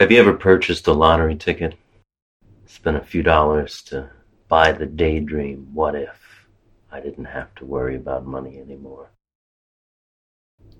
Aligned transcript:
Have 0.00 0.12
you 0.12 0.20
ever 0.20 0.34
purchased 0.34 0.86
a 0.86 0.92
lottery 0.92 1.34
ticket? 1.34 1.74
Spent 2.66 2.96
a 2.96 3.00
few 3.00 3.24
dollars 3.24 3.82
to 3.86 4.08
buy 4.46 4.70
the 4.70 4.86
daydream, 4.86 5.70
what 5.74 5.96
if 5.96 6.46
I 6.92 7.00
didn't 7.00 7.24
have 7.24 7.52
to 7.56 7.64
worry 7.64 7.96
about 7.96 8.24
money 8.24 8.60
anymore? 8.60 9.10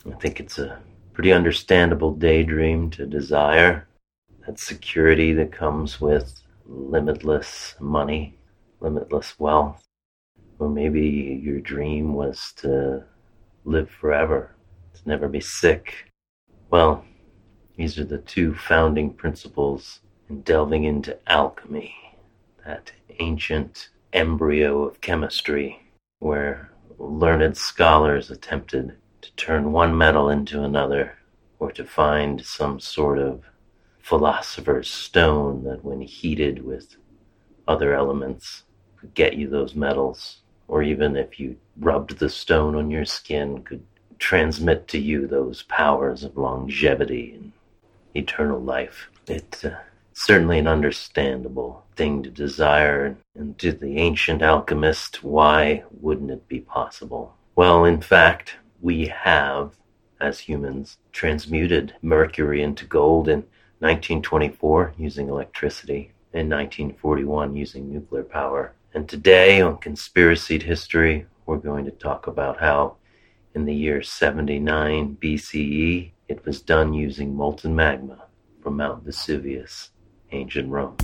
I 0.07 0.15
think 0.21 0.39
it's 0.39 0.61
a 0.61 0.81
pretty 1.15 1.33
understandable 1.33 2.15
daydream 2.15 2.91
to 2.91 3.07
desire 3.07 3.89
that 4.47 4.61
security 4.61 5.33
that 5.33 5.51
comes 5.51 6.01
with 6.01 6.41
limitless 6.65 7.75
money, 7.81 8.39
limitless 8.79 9.37
wealth. 9.41 9.83
Or 10.61 10.69
maybe 10.69 11.41
your 11.43 11.59
dream 11.59 12.15
was 12.15 12.53
to 12.59 13.03
live 13.65 13.91
forever, 13.91 14.55
to 14.95 15.09
never 15.09 15.27
be 15.27 15.41
sick. 15.41 16.13
Well, 16.71 17.05
these 17.79 17.97
are 17.97 18.05
the 18.05 18.19
two 18.19 18.53
founding 18.57 19.13
principles 19.13 20.01
in 20.29 20.41
delving 20.43 20.83
into 20.83 21.17
alchemy, 21.31 21.95
that 22.67 22.91
ancient 23.21 23.91
embryo 24.13 24.83
of 24.83 25.01
chemistry 25.01 25.81
where 26.19 26.73
learned 26.99 27.57
scholars 27.57 28.33
attempted 28.33 28.97
to 29.23 29.33
turn 29.37 29.71
one 29.71 29.97
metal 29.97 30.29
into 30.29 30.65
another 30.65 31.17
or 31.61 31.71
to 31.71 31.85
find 31.85 32.45
some 32.45 32.81
sort 32.81 33.17
of 33.17 33.45
philosopher's 34.01 34.91
stone 34.91 35.63
that, 35.63 35.85
when 35.85 36.01
heated 36.01 36.65
with 36.65 36.97
other 37.69 37.95
elements, 37.95 38.65
could 38.97 39.15
get 39.15 39.35
you 39.35 39.49
those 39.49 39.77
metals, 39.77 40.41
or 40.67 40.83
even 40.83 41.17
if 41.17 41.39
you 41.39 41.57
rubbed 41.79 42.19
the 42.19 42.29
stone 42.29 42.75
on 42.75 42.91
your 42.91 43.05
skin, 43.05 43.63
could 43.63 43.85
transmit 44.19 44.89
to 44.89 44.99
you 44.99 45.29
those 45.29 45.63
powers 45.63 46.25
of 46.25 46.37
longevity 46.37 47.35
and 47.35 47.53
eternal 48.15 48.61
life. 48.61 49.09
It's 49.27 49.65
uh, 49.65 49.79
certainly 50.13 50.59
an 50.59 50.67
understandable 50.67 51.85
thing 51.97 52.23
to 52.23 52.31
desire, 52.31 53.17
and 53.35 53.59
to 53.59 53.73
the 53.73 53.99
ancient 53.99 54.43
alchemist, 54.43 55.23
why 55.23 55.85
wouldn't 55.91 56.31
it 56.31 56.49
be 56.49 56.61
possible? 56.61 57.37
Well, 57.55 57.85
in 57.85 58.01
fact, 58.01 58.57
we 58.81 59.07
have, 59.07 59.77
as 60.21 60.41
humans, 60.41 60.99
transmuted 61.13 61.95
mercury 62.03 62.63
into 62.63 62.85
gold 62.85 63.29
in 63.29 63.45
1924 63.81 64.95
using 64.97 65.29
electricity, 65.29 66.13
in 66.33 66.49
1941 66.49 67.57
using 67.57 67.93
nuclear 67.93 68.25
power. 68.25 68.73
And 68.95 69.09
today 69.09 69.61
on 69.61 69.79
Conspiracy 69.79 70.59
History, 70.59 71.27
we're 71.47 71.59
going 71.59 71.85
to 71.85 71.91
talk 71.91 72.27
about 72.27 72.61
how 72.61 72.97
in 73.55 73.65
the 73.65 73.75
year 73.75 74.03
79 74.03 75.17
BCE, 75.21 76.11
it 76.29 76.45
was 76.45 76.61
done 76.61 76.93
using 76.93 77.35
molten 77.35 77.75
magma 77.75 78.27
from 78.63 78.77
Mount 78.77 79.03
Vesuvius, 79.03 79.91
ancient 80.31 80.69
Rome. 80.69 80.97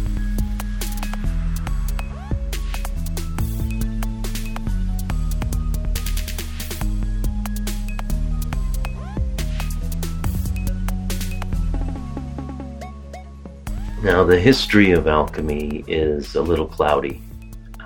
Now, 14.02 14.22
the 14.22 14.38
history 14.38 14.90
of 14.90 15.06
alchemy 15.06 15.82
is 15.88 16.34
a 16.34 16.42
little 16.42 16.66
cloudy, 16.66 17.22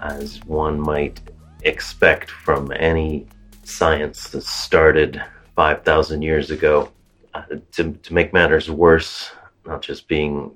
as 0.02 0.44
one 0.46 0.80
might 0.80 1.20
expect 1.62 2.28
from 2.28 2.72
any 2.74 3.28
science 3.62 4.28
that 4.30 4.42
started 4.42 5.22
5,000 5.54 6.22
years 6.22 6.50
ago. 6.50 6.90
To, 7.72 7.92
to 7.92 8.14
make 8.14 8.32
matters 8.32 8.70
worse, 8.70 9.30
not 9.66 9.82
just 9.82 10.08
being 10.08 10.52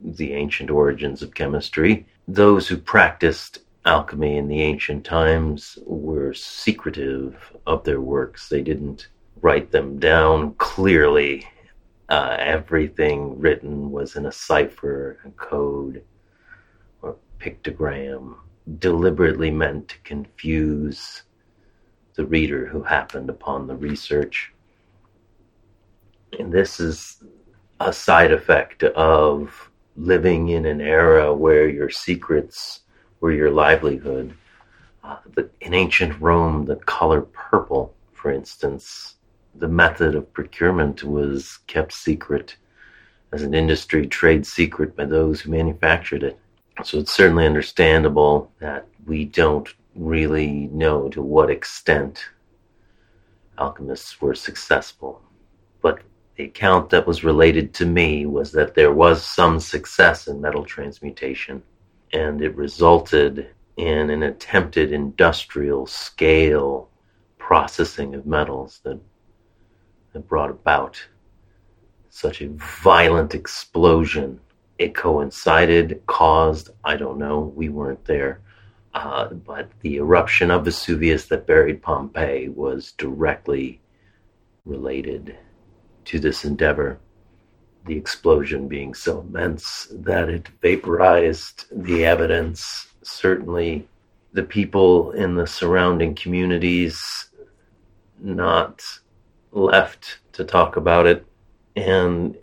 the 0.00 0.32
ancient 0.32 0.70
origins 0.70 1.22
of 1.22 1.34
chemistry, 1.34 2.06
those 2.26 2.68
who 2.68 2.76
practiced 2.76 3.60
alchemy 3.84 4.36
in 4.36 4.48
the 4.48 4.62
ancient 4.62 5.04
times 5.04 5.78
were 5.84 6.32
secretive 6.32 7.36
of 7.66 7.84
their 7.84 8.00
works. 8.00 8.48
They 8.48 8.62
didn't 8.62 9.08
write 9.40 9.70
them 9.70 9.98
down 9.98 10.54
clearly. 10.54 11.46
Uh, 12.08 12.36
everything 12.38 13.38
written 13.38 13.90
was 13.90 14.16
in 14.16 14.26
a 14.26 14.32
cipher, 14.32 15.18
a 15.24 15.30
code, 15.30 16.02
or 17.00 17.16
pictogram, 17.38 18.36
deliberately 18.78 19.50
meant 19.50 19.88
to 19.88 19.98
confuse 20.04 21.22
the 22.14 22.24
reader 22.26 22.66
who 22.66 22.82
happened 22.82 23.30
upon 23.30 23.66
the 23.66 23.76
research. 23.76 24.51
And 26.38 26.52
this 26.52 26.80
is 26.80 27.22
a 27.80 27.92
side 27.92 28.32
effect 28.32 28.82
of 28.84 29.70
living 29.96 30.48
in 30.48 30.64
an 30.64 30.80
era 30.80 31.34
where 31.34 31.68
your 31.68 31.90
secrets 31.90 32.80
were 33.20 33.32
your 33.32 33.50
livelihood. 33.50 34.34
Uh, 35.04 35.16
in 35.60 35.74
ancient 35.74 36.18
Rome, 36.20 36.64
the 36.64 36.76
color 36.76 37.22
purple, 37.22 37.94
for 38.12 38.30
instance, 38.30 39.16
the 39.56 39.68
method 39.68 40.14
of 40.14 40.32
procurement 40.32 41.04
was 41.04 41.58
kept 41.66 41.92
secret 41.92 42.56
as 43.32 43.42
an 43.42 43.54
industry 43.54 44.06
trade 44.06 44.46
secret 44.46 44.96
by 44.96 45.04
those 45.04 45.40
who 45.40 45.50
manufactured 45.50 46.22
it. 46.22 46.38
So 46.84 46.98
it's 46.98 47.12
certainly 47.12 47.46
understandable 47.46 48.50
that 48.60 48.86
we 49.06 49.24
don't 49.26 49.68
really 49.94 50.68
know 50.72 51.08
to 51.10 51.20
what 51.20 51.50
extent 51.50 52.24
alchemists 53.58 54.20
were 54.20 54.34
successful. 54.34 55.22
But 55.82 56.00
the 56.36 56.44
account 56.44 56.90
that 56.90 57.06
was 57.06 57.24
related 57.24 57.74
to 57.74 57.86
me 57.86 58.26
was 58.26 58.52
that 58.52 58.74
there 58.74 58.92
was 58.92 59.24
some 59.24 59.60
success 59.60 60.26
in 60.28 60.40
metal 60.40 60.64
transmutation, 60.64 61.62
and 62.12 62.42
it 62.42 62.54
resulted 62.56 63.48
in 63.76 64.10
an 64.10 64.22
attempted 64.22 64.92
industrial 64.92 65.86
scale 65.86 66.88
processing 67.38 68.14
of 68.14 68.26
metals 68.26 68.80
that, 68.84 68.98
that 70.12 70.28
brought 70.28 70.50
about 70.50 71.02
such 72.08 72.40
a 72.40 72.48
violent 72.82 73.34
explosion. 73.34 74.40
It 74.78 74.94
coincided, 74.94 76.02
caused, 76.06 76.70
I 76.84 76.96
don't 76.96 77.18
know, 77.18 77.52
we 77.54 77.68
weren't 77.68 78.04
there 78.04 78.40
uh, 78.94 79.28
but 79.28 79.70
the 79.80 79.96
eruption 79.96 80.50
of 80.50 80.64
Vesuvius 80.64 81.26
that 81.26 81.46
buried 81.46 81.82
Pompeii 81.82 82.48
was 82.48 82.92
directly 82.92 83.80
related 84.64 85.36
to 86.06 86.18
this 86.18 86.44
endeavor. 86.44 86.98
The 87.86 87.96
explosion 87.96 88.68
being 88.68 88.94
so 88.94 89.20
immense 89.20 89.88
that 89.90 90.28
it 90.28 90.48
vaporized 90.60 91.66
the 91.72 92.04
evidence. 92.04 92.88
Certainly, 93.02 93.88
the 94.32 94.44
people 94.44 95.12
in 95.12 95.34
the 95.34 95.46
surrounding 95.46 96.14
communities 96.14 97.28
not 98.20 98.82
left 99.50 100.18
to 100.32 100.44
talk 100.44 100.76
about 100.76 101.06
it. 101.06 101.26
And 101.76 102.36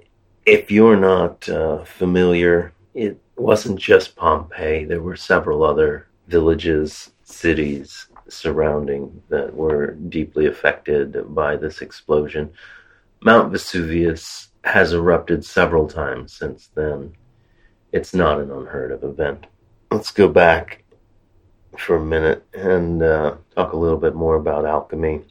if 0.46 0.70
you're 0.70 0.98
not 0.98 1.48
uh, 1.48 1.84
familiar, 1.84 2.74
it 2.94 3.20
wasn't 3.38 3.80
just 3.80 4.16
Pompeii, 4.16 4.86
there 4.86 5.02
were 5.02 5.16
several 5.16 5.64
other 5.64 6.08
villages, 6.28 7.12
cities 7.24 8.08
surrounding 8.28 9.22
that 9.30 9.54
were 9.54 9.92
deeply 9.92 10.46
affected 10.46 11.34
by 11.34 11.56
this 11.56 11.82
explosion. 11.82 12.52
Mount 13.22 13.52
Vesuvius 13.52 14.50
has 14.64 14.94
erupted 14.94 15.44
several 15.44 15.88
times 15.88 16.34
since 16.34 16.68
then. 16.74 17.14
It's 17.92 18.14
not 18.14 18.40
an 18.40 18.50
unheard 18.50 18.92
of 18.92 19.04
event. 19.04 19.46
Let's 19.92 20.12
go 20.12 20.30
back 20.30 20.84
for 21.78 21.98
a 21.98 22.06
minute 22.06 22.46
and 22.54 23.04
uh, 23.04 23.36
talk 23.56 23.74
a 23.74 23.78
little 23.78 23.98
bit 23.98 24.16
more 24.16 24.36
about 24.36 24.66
alchemy. 24.66 25.22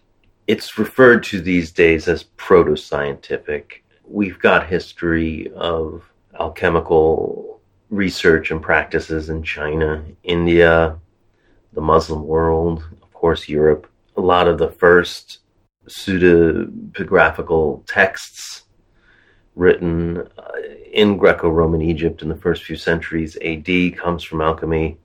It's 0.46 0.78
referred 0.78 1.22
to 1.24 1.40
these 1.40 1.72
days 1.72 2.08
as 2.08 2.22
proto 2.22 2.76
scientific. 2.76 3.84
We've 4.06 4.38
got 4.38 4.66
history 4.66 5.50
of 5.54 6.02
alchemical 6.38 7.60
research 7.88 8.50
and 8.50 8.62
practices 8.62 9.30
in 9.30 9.42
China, 9.42 10.04
India, 10.22 10.98
the 11.72 11.80
Muslim 11.80 12.26
world, 12.26 12.84
of 13.02 13.12
course, 13.14 13.48
Europe. 13.48 13.90
A 14.16 14.20
lot 14.20 14.48
of 14.48 14.58
the 14.58 14.70
first 14.70 15.38
pseudepigraphical 15.88 17.84
texts 17.86 18.64
written 19.56 20.18
uh, 20.38 20.52
in 20.92 21.16
Greco 21.16 21.48
Roman 21.48 21.82
Egypt 21.82 22.22
in 22.22 22.28
the 22.28 22.36
first 22.36 22.64
few 22.64 22.76
centuries 22.76 23.36
AD 23.44 23.96
comes 23.96 24.22
from 24.22 24.40
alchemy. 24.40 24.96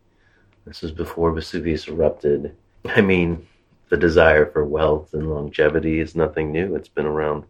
This 0.65 0.83
is 0.83 0.91
before 0.91 1.31
Vesuvius 1.31 1.87
erupted. 1.87 2.55
I 2.85 3.01
mean, 3.01 3.47
the 3.89 3.97
desire 3.97 4.45
for 4.45 4.65
wealth 4.65 5.13
and 5.13 5.29
longevity 5.29 5.99
is 5.99 6.15
nothing 6.15 6.51
new. 6.51 6.75
It's 6.75 6.87
been 6.87 7.05
around 7.05 7.43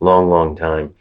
long, 0.00 0.28
long 0.28 0.56
time. 0.56 0.94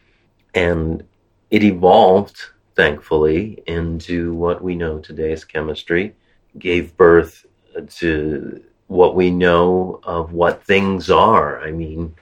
And 0.53 1.03
it 1.51 1.63
evolved 1.63 2.41
thankfully, 2.75 3.63
into 3.65 4.33
what 4.33 4.61
we 4.61 4.75
know 4.75 4.99
today 4.99 5.31
as 5.31 5.45
chemistry, 5.45 6.13
gave 6.59 6.95
birth 6.97 7.45
to 7.89 8.63
what 8.87 9.15
we 9.15 9.31
know 9.31 9.99
of 10.03 10.33
what 10.33 10.63
things 10.63 11.09
are. 11.09 11.59
I 11.61 11.71
mean, 11.71 12.15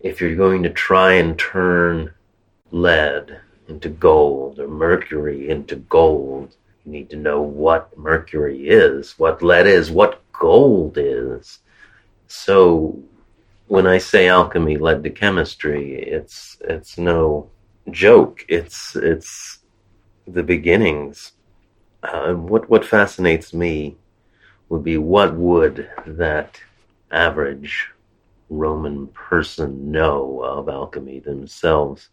if 0.00 0.20
you're 0.20 0.36
going 0.36 0.62
to 0.62 0.70
try 0.70 1.14
and 1.14 1.38
turn 1.38 2.12
lead 2.72 3.40
into 3.68 3.88
gold 3.88 4.58
or 4.58 4.68
mercury 4.68 5.48
into 5.48 5.76
gold. 5.76 6.56
You 6.84 6.92
need 6.92 7.10
to 7.10 7.16
know 7.16 7.40
what 7.40 7.96
mercury 7.96 8.68
is, 8.68 9.18
what 9.18 9.42
lead 9.42 9.66
is, 9.66 9.90
what 9.90 10.20
gold 10.32 10.96
is. 10.98 11.60
So 12.26 12.98
when 13.68 13.86
I 13.86 13.98
say 13.98 14.28
alchemy 14.28 14.78
led 14.78 15.04
to 15.04 15.10
chemistry, 15.10 15.94
it's 15.94 16.56
it's 16.60 16.98
no 16.98 17.50
joke. 17.90 18.44
It's 18.48 18.96
it's 18.96 19.58
the 20.26 20.42
beginnings. 20.42 21.32
Uh, 22.02 22.32
what 22.32 22.68
what 22.68 22.84
fascinates 22.84 23.54
me 23.54 23.96
would 24.72 24.82
be 24.82 24.96
what 24.96 25.34
would 25.34 25.86
that 26.06 26.58
average 27.10 27.90
Roman 28.48 29.06
person 29.08 29.92
know 29.92 30.40
of 30.42 30.66
alchemy 30.66 31.20
themselves? 31.20 32.08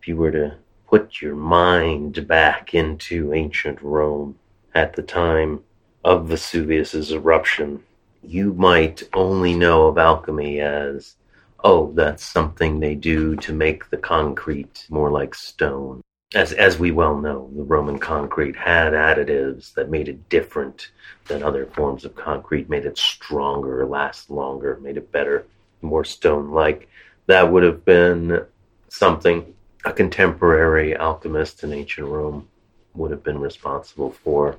If 0.00 0.08
you 0.08 0.16
were 0.16 0.32
to 0.32 0.56
put 0.88 1.22
your 1.22 1.36
mind 1.36 2.26
back 2.26 2.74
into 2.74 3.32
ancient 3.32 3.80
Rome 3.80 4.40
at 4.74 4.96
the 4.96 5.04
time 5.04 5.60
of 6.02 6.26
Vesuvius's 6.26 7.12
eruption, 7.12 7.84
you 8.24 8.54
might 8.54 9.04
only 9.14 9.54
know 9.54 9.86
of 9.86 9.98
alchemy 9.98 10.58
as, 10.58 11.14
oh, 11.62 11.92
that's 11.94 12.24
something 12.24 12.80
they 12.80 12.96
do 12.96 13.36
to 13.36 13.52
make 13.52 13.88
the 13.88 13.98
concrete 13.98 14.84
more 14.90 15.12
like 15.12 15.32
stone. 15.32 16.02
As, 16.34 16.52
as 16.52 16.78
we 16.78 16.90
well 16.90 17.18
know, 17.18 17.50
the 17.54 17.62
Roman 17.62 17.98
concrete 17.98 18.56
had 18.56 18.94
additives 18.94 19.74
that 19.74 19.90
made 19.90 20.08
it 20.08 20.28
different 20.30 20.90
than 21.26 21.42
other 21.42 21.66
forms 21.66 22.06
of 22.06 22.14
concrete, 22.14 22.70
made 22.70 22.86
it 22.86 22.96
stronger, 22.96 23.84
last 23.84 24.30
longer, 24.30 24.78
made 24.80 24.96
it 24.96 25.12
better, 25.12 25.44
more 25.82 26.04
stone 26.04 26.50
like. 26.50 26.88
That 27.26 27.52
would 27.52 27.62
have 27.62 27.84
been 27.84 28.46
something 28.88 29.54
a 29.84 29.92
contemporary 29.92 30.96
alchemist 30.96 31.64
in 31.64 31.72
ancient 31.72 32.06
Rome 32.06 32.48
would 32.94 33.10
have 33.10 33.22
been 33.22 33.38
responsible 33.38 34.12
for. 34.12 34.56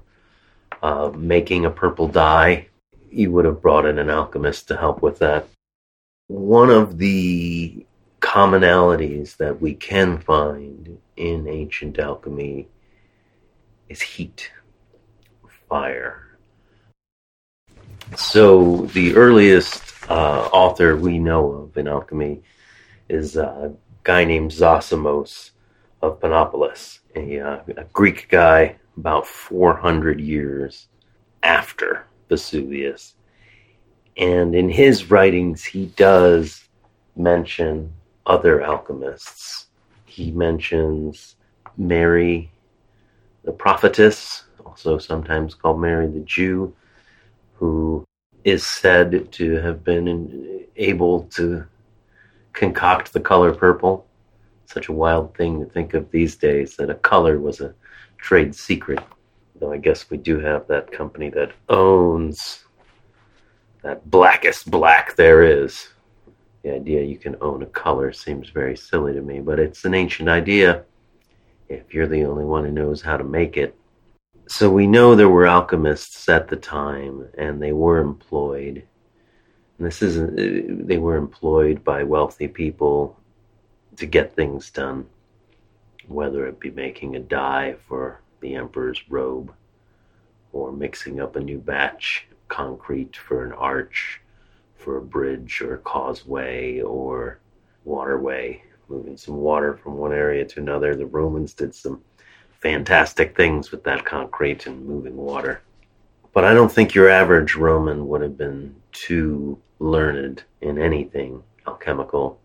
Uh, 0.82 1.12
making 1.16 1.66
a 1.66 1.72
purple 1.72 2.08
dye, 2.08 2.68
you 3.10 3.32
would 3.32 3.46
have 3.46 3.62
brought 3.62 3.86
in 3.86 4.00
an 4.00 4.10
alchemist 4.10 4.68
to 4.68 4.78
help 4.78 5.02
with 5.02 5.20
that. 5.20 5.48
One 6.28 6.70
of 6.70 6.98
the 6.98 7.86
commonalities 8.34 9.38
that 9.38 9.62
we 9.62 9.76
can 9.76 10.18
find 10.18 10.98
in 11.18 11.48
ancient 11.48 12.00
alchemy 12.00 12.68
is 13.90 14.02
heat, 14.02 14.52
fire. 15.70 16.36
So, 18.18 18.88
the 18.88 19.16
earliest 19.16 19.84
uh, 20.10 20.50
author 20.52 20.98
we 20.98 21.20
know 21.20 21.52
of 21.52 21.78
in 21.78 21.88
alchemy 21.88 22.42
is 23.08 23.36
a 23.36 23.76
guy 24.02 24.24
named 24.24 24.50
Zosimos 24.50 25.52
of 26.02 26.20
Panopolis, 26.20 27.02
a, 27.16 27.40
uh, 27.40 27.60
a 27.78 27.84
Greek 27.94 28.30
guy 28.30 28.78
about 28.98 29.28
400 29.28 30.20
years 30.20 30.88
after 31.44 32.08
Vesuvius. 32.30 33.14
And 34.18 34.56
in 34.56 34.70
his 34.70 35.12
writings, 35.12 35.64
he 35.64 35.86
does 35.86 36.68
mention 37.16 37.94
other 38.26 38.62
alchemists. 38.62 39.68
He 40.06 40.32
mentions 40.32 41.36
Mary, 41.78 42.52
the 43.44 43.52
prophetess, 43.52 44.44
also 44.66 44.98
sometimes 44.98 45.56
called 45.56 45.80
Mary 45.80 46.08
the 46.08 46.22
Jew, 46.22 46.74
who 47.56 48.06
is 48.44 48.66
said 48.66 49.32
to 49.32 49.56
have 49.58 49.84
been 49.84 50.66
able 50.76 51.24
to 51.36 51.66
concoct 52.54 53.14
the 53.14 53.20
color 53.20 53.54
purple. 53.54 54.06
Such 54.66 54.90
a 54.90 54.94
wild 54.94 55.36
thing 55.36 55.60
to 55.60 55.66
think 55.66 55.94
of 55.94 56.10
these 56.12 56.36
days 56.36 56.76
that 56.78 56.90
a 56.90 56.96
color 56.96 57.40
was 57.40 57.62
a 57.62 57.74
trade 58.18 58.56
secret. 58.56 59.00
Though 59.60 59.72
I 59.72 59.78
guess 59.78 60.10
we 60.10 60.18
do 60.18 60.40
have 60.40 60.68
that 60.68 60.92
company 60.92 61.30
that 61.30 61.52
owns 61.70 62.66
that 63.84 64.10
blackest 64.10 64.72
black 64.72 65.16
there 65.16 65.44
is. 65.44 65.90
The 66.64 66.76
idea 66.76 67.04
you 67.04 67.18
can 67.18 67.36
own 67.42 67.62
a 67.62 67.68
color 67.68 68.14
seems 68.14 68.50
very 68.50 68.78
silly 68.78 69.14
to 69.14 69.22
me, 69.22 69.42
but 69.42 69.60
it's 69.60 69.84
an 69.84 69.94
ancient 69.94 70.30
idea 70.30 70.86
if 71.68 71.94
you're 71.94 72.08
the 72.08 72.24
only 72.24 72.46
one 72.46 72.64
who 72.64 72.72
knows 72.72 73.02
how 73.02 73.18
to 73.18 73.24
make 73.24 73.58
it. 73.58 73.76
So 74.48 74.70
we 74.70 74.88
know 74.88 75.14
there 75.14 75.30
were 75.30 75.46
alchemists 75.46 76.30
at 76.30 76.48
the 76.48 76.56
time, 76.56 77.28
and 77.38 77.62
they 77.62 77.74
were 77.74 78.00
employed. 78.00 78.84
And 79.78 79.88
this 79.88 80.02
isn't, 80.02 80.40
uh, 80.40 80.86
they 80.86 80.98
were 80.98 81.18
employed 81.18 81.84
by 81.84 82.04
wealthy 82.04 82.48
people 82.48 83.18
to 83.98 84.06
get 84.06 84.36
things 84.36 84.72
done, 84.72 85.06
whether 86.08 86.48
it 86.48 86.60
be 86.60 86.72
making 86.72 87.16
a 87.16 87.20
dye 87.20 87.76
for 87.88 88.22
the 88.40 88.56
emperor's 88.56 89.02
robe 89.10 89.54
or 90.54 90.72
mixing 90.72 91.20
up 91.20 91.36
a 91.36 91.42
new 91.42 91.58
batch 91.58 92.28
of 92.32 92.48
concrete 92.48 93.18
for 93.18 93.46
an 93.46 93.52
arch 93.54 94.22
for 94.84 94.98
a 94.98 95.02
bridge 95.02 95.62
or 95.62 95.76
a 95.76 95.80
causeway 95.80 96.82
or 96.82 97.40
waterway, 97.86 98.62
moving 98.90 99.18
some 99.18 99.38
water 99.38 99.76
from 99.76 99.98
one 99.98 100.14
area 100.14 100.46
to 100.46 100.60
another. 100.60 100.96
The 100.96 101.06
Romans 101.06 101.54
did 101.54 101.74
some 101.74 102.02
fantastic 102.62 103.36
things 103.36 103.72
with 103.72 103.84
that 103.84 104.06
concrete 104.06 104.68
and 104.68 104.86
moving 104.86 105.18
water. 105.18 105.62
But 106.34 106.44
I 106.44 106.54
don't 106.54 106.72
think 106.72 106.96
your 106.96 107.10
average 107.10 107.56
Roman 107.56 108.08
would 108.08 108.22
have 108.22 108.38
been 108.38 108.76
too 108.92 109.60
learned 109.80 110.44
in 110.62 110.80
anything 110.80 111.44
alchemical. 111.68 112.40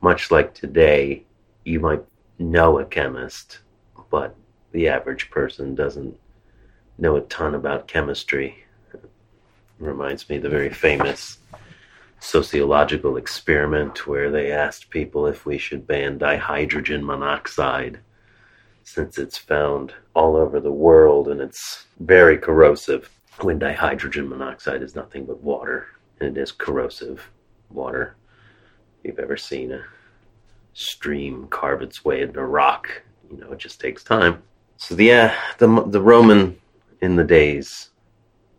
Much 0.00 0.30
like 0.30 0.52
today, 0.52 1.24
you 1.64 1.80
might 1.80 2.04
know 2.38 2.78
a 2.78 2.84
chemist, 2.84 3.60
but 4.10 4.36
the 4.72 4.88
average 4.88 5.30
person 5.30 5.74
doesn't 5.74 6.18
know 6.98 7.16
a 7.16 7.22
ton 7.22 7.54
about 7.54 7.88
chemistry. 7.88 8.65
Reminds 9.78 10.28
me 10.28 10.36
of 10.36 10.42
the 10.42 10.48
very 10.48 10.70
famous 10.70 11.38
sociological 12.18 13.16
experiment 13.16 14.06
where 14.06 14.30
they 14.30 14.50
asked 14.50 14.90
people 14.90 15.26
if 15.26 15.44
we 15.44 15.58
should 15.58 15.86
ban 15.86 16.18
dihydrogen 16.18 17.02
monoxide 17.02 18.00
since 18.82 19.18
it's 19.18 19.36
found 19.36 19.92
all 20.14 20.34
over 20.34 20.60
the 20.60 20.72
world 20.72 21.28
and 21.28 21.40
it's 21.40 21.86
very 22.00 22.38
corrosive 22.38 23.10
when 23.40 23.60
dihydrogen 23.60 24.28
monoxide 24.28 24.82
is 24.82 24.94
nothing 24.94 25.26
but 25.26 25.42
water 25.42 25.88
and 26.20 26.36
it 26.36 26.40
is 26.40 26.52
corrosive 26.52 27.30
water. 27.70 28.16
If 29.02 29.10
you've 29.10 29.18
ever 29.18 29.36
seen 29.36 29.72
a 29.72 29.84
stream 30.72 31.48
carve 31.48 31.82
its 31.82 32.04
way 32.04 32.22
into 32.22 32.42
rock, 32.44 33.02
you 33.30 33.36
know, 33.36 33.52
it 33.52 33.58
just 33.58 33.80
takes 33.80 34.02
time. 34.02 34.42
So 34.78 34.94
the 34.94 35.12
uh, 35.12 35.34
the 35.58 35.84
the 35.88 36.00
Roman 36.00 36.58
in 37.00 37.16
the 37.16 37.24
days 37.24 37.90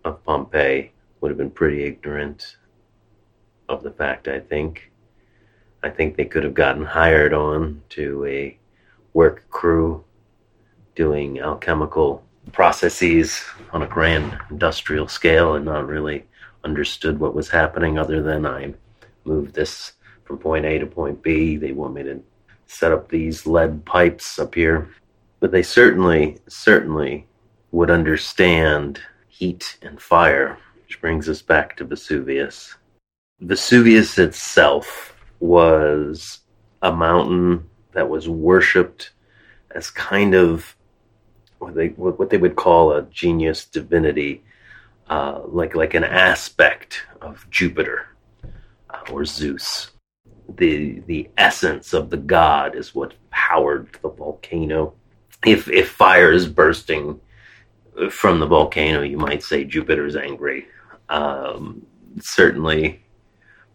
of 0.03 0.23
Pompeii 0.23 0.91
would 1.21 1.29
have 1.29 1.37
been 1.37 1.51
pretty 1.51 1.83
ignorant 1.83 2.57
of 3.69 3.83
the 3.83 3.91
fact. 3.91 4.27
I 4.27 4.39
think. 4.39 4.91
I 5.83 5.89
think 5.89 6.17
they 6.17 6.25
could 6.25 6.43
have 6.43 6.55
gotten 6.55 6.83
hired 6.83 7.33
on 7.33 7.83
to 7.89 8.25
a 8.25 8.57
work 9.13 9.47
crew 9.51 10.03
doing 10.95 11.39
alchemical 11.39 12.23
processes 12.51 13.43
on 13.71 13.83
a 13.83 13.87
grand 13.87 14.37
industrial 14.49 15.07
scale 15.07 15.53
and 15.53 15.65
not 15.65 15.87
really 15.87 16.25
understood 16.63 17.19
what 17.19 17.35
was 17.35 17.49
happening 17.49 17.99
other 17.99 18.23
than 18.23 18.45
I 18.45 18.73
moved 19.23 19.53
this 19.53 19.93
from 20.23 20.39
point 20.39 20.65
A 20.65 20.79
to 20.79 20.87
point 20.87 21.21
B. 21.21 21.57
They 21.57 21.73
want 21.73 21.93
me 21.93 22.03
to 22.03 22.23
set 22.65 22.91
up 22.91 23.09
these 23.09 23.45
lead 23.45 23.85
pipes 23.85 24.39
up 24.39 24.55
here 24.55 24.89
but 25.39 25.51
they 25.51 25.63
certainly, 25.63 26.37
certainly 26.47 27.27
would 27.71 27.91
understand 27.91 28.99
heat 29.27 29.77
and 29.81 30.01
fire, 30.01 30.57
which 30.87 31.01
brings 31.01 31.27
us 31.27 31.41
back 31.41 31.75
to 31.75 31.83
Vesuvius. 31.83 32.75
Vesuvius 33.41 34.17
itself 34.17 35.15
was 35.41 36.39
a 36.81 36.93
mountain 36.93 37.69
that 37.91 38.09
was 38.09 38.29
worshipped 38.29 39.11
as 39.71 39.89
kind 39.89 40.33
of 40.33 40.77
what 41.59 41.75
they 41.75 41.89
what 41.89 42.29
they 42.29 42.37
would 42.37 42.55
call 42.55 42.93
a 42.93 43.01
genius 43.03 43.65
divinity, 43.65 44.43
uh, 45.09 45.41
like 45.45 45.75
like 45.75 45.93
an 45.93 46.05
aspect 46.05 47.03
of 47.21 47.45
Jupiter 47.49 48.07
uh, 48.89 49.11
or 49.11 49.25
Zeus. 49.25 49.91
The 50.47 51.01
the 51.07 51.29
essence 51.37 51.93
of 51.93 52.09
the 52.09 52.17
god 52.17 52.75
is 52.75 52.95
what 52.95 53.13
powered 53.29 53.89
the 54.01 54.09
volcano 54.09 54.93
if 55.45 55.69
if 55.69 55.89
fire 55.89 56.31
is 56.31 56.47
bursting 56.47 57.19
from 58.09 58.39
the 58.39 58.45
volcano, 58.45 59.01
you 59.01 59.17
might 59.17 59.43
say 59.43 59.63
Jupiter's 59.63 60.15
angry. 60.15 60.67
Um, 61.09 61.85
certainly, 62.19 63.01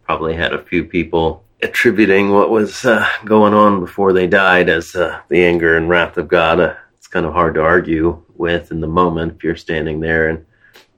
probably 0.05 0.35
had 0.35 0.53
a 0.53 0.65
few 0.65 0.85
people 0.85 1.45
attributing 1.62 2.31
what 2.31 2.51
was 2.51 2.85
uh, 2.85 3.09
going 3.25 3.55
on 3.55 3.81
before 3.81 4.12
they 4.12 4.27
died 4.27 4.69
as 4.69 4.95
uh, 4.95 5.21
the 5.29 5.45
anger 5.45 5.77
and 5.77 5.89
wrath 5.89 6.17
of 6.17 6.29
God. 6.29 6.61
Uh, 6.61 6.75
it's 6.97 7.07
kind 7.07 7.25
of 7.25 7.33
hard 7.33 7.55
to 7.55 7.62
argue 7.62 8.23
with 8.37 8.73
in 8.73 8.81
the 8.81 8.89
moment 8.89 9.35
if 9.37 9.45
you're 9.45 9.57
standing 9.57 10.01
there 10.01 10.29
and 10.29 10.45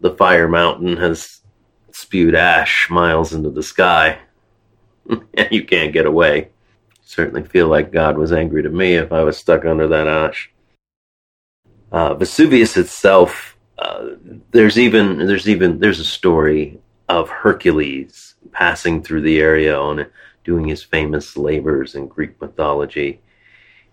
the 0.01 0.15
fire 0.15 0.49
mountain 0.49 0.97
has 0.97 1.41
spewed 1.93 2.35
ash 2.35 2.89
miles 2.91 3.33
into 3.33 3.51
the 3.51 3.63
sky 3.63 4.19
and 5.09 5.23
you 5.51 5.65
can't 5.65 5.93
get 5.93 6.07
away. 6.07 6.51
Certainly 7.05 7.45
feel 7.45 7.69
like 7.69 7.93
God 7.93 8.17
was 8.17 8.33
angry 8.33 8.63
to 8.63 8.71
me 8.71 8.95
if 8.95 9.13
I 9.13 9.23
was 9.23 9.37
stuck 9.37 9.65
under 9.65 9.87
that 9.89 10.09
ash. 10.09 10.51
Uh, 11.93 12.15
Vesuvius 12.15 12.77
itself, 12.77 13.54
there's 14.51 14.79
even 14.79 15.27
there's 15.27 15.49
even 15.49 15.79
there's 15.79 16.01
a 16.01 16.05
story 16.05 16.79
of 17.09 17.29
Hercules 17.29 18.35
passing 18.53 19.03
through 19.03 19.23
the 19.23 19.41
area 19.41 19.77
on 19.77 20.07
doing 20.45 20.69
his 20.69 20.83
famous 20.83 21.37
labors 21.37 21.95
in 21.95 22.07
Greek 22.07 22.41
mythology, 22.41 23.21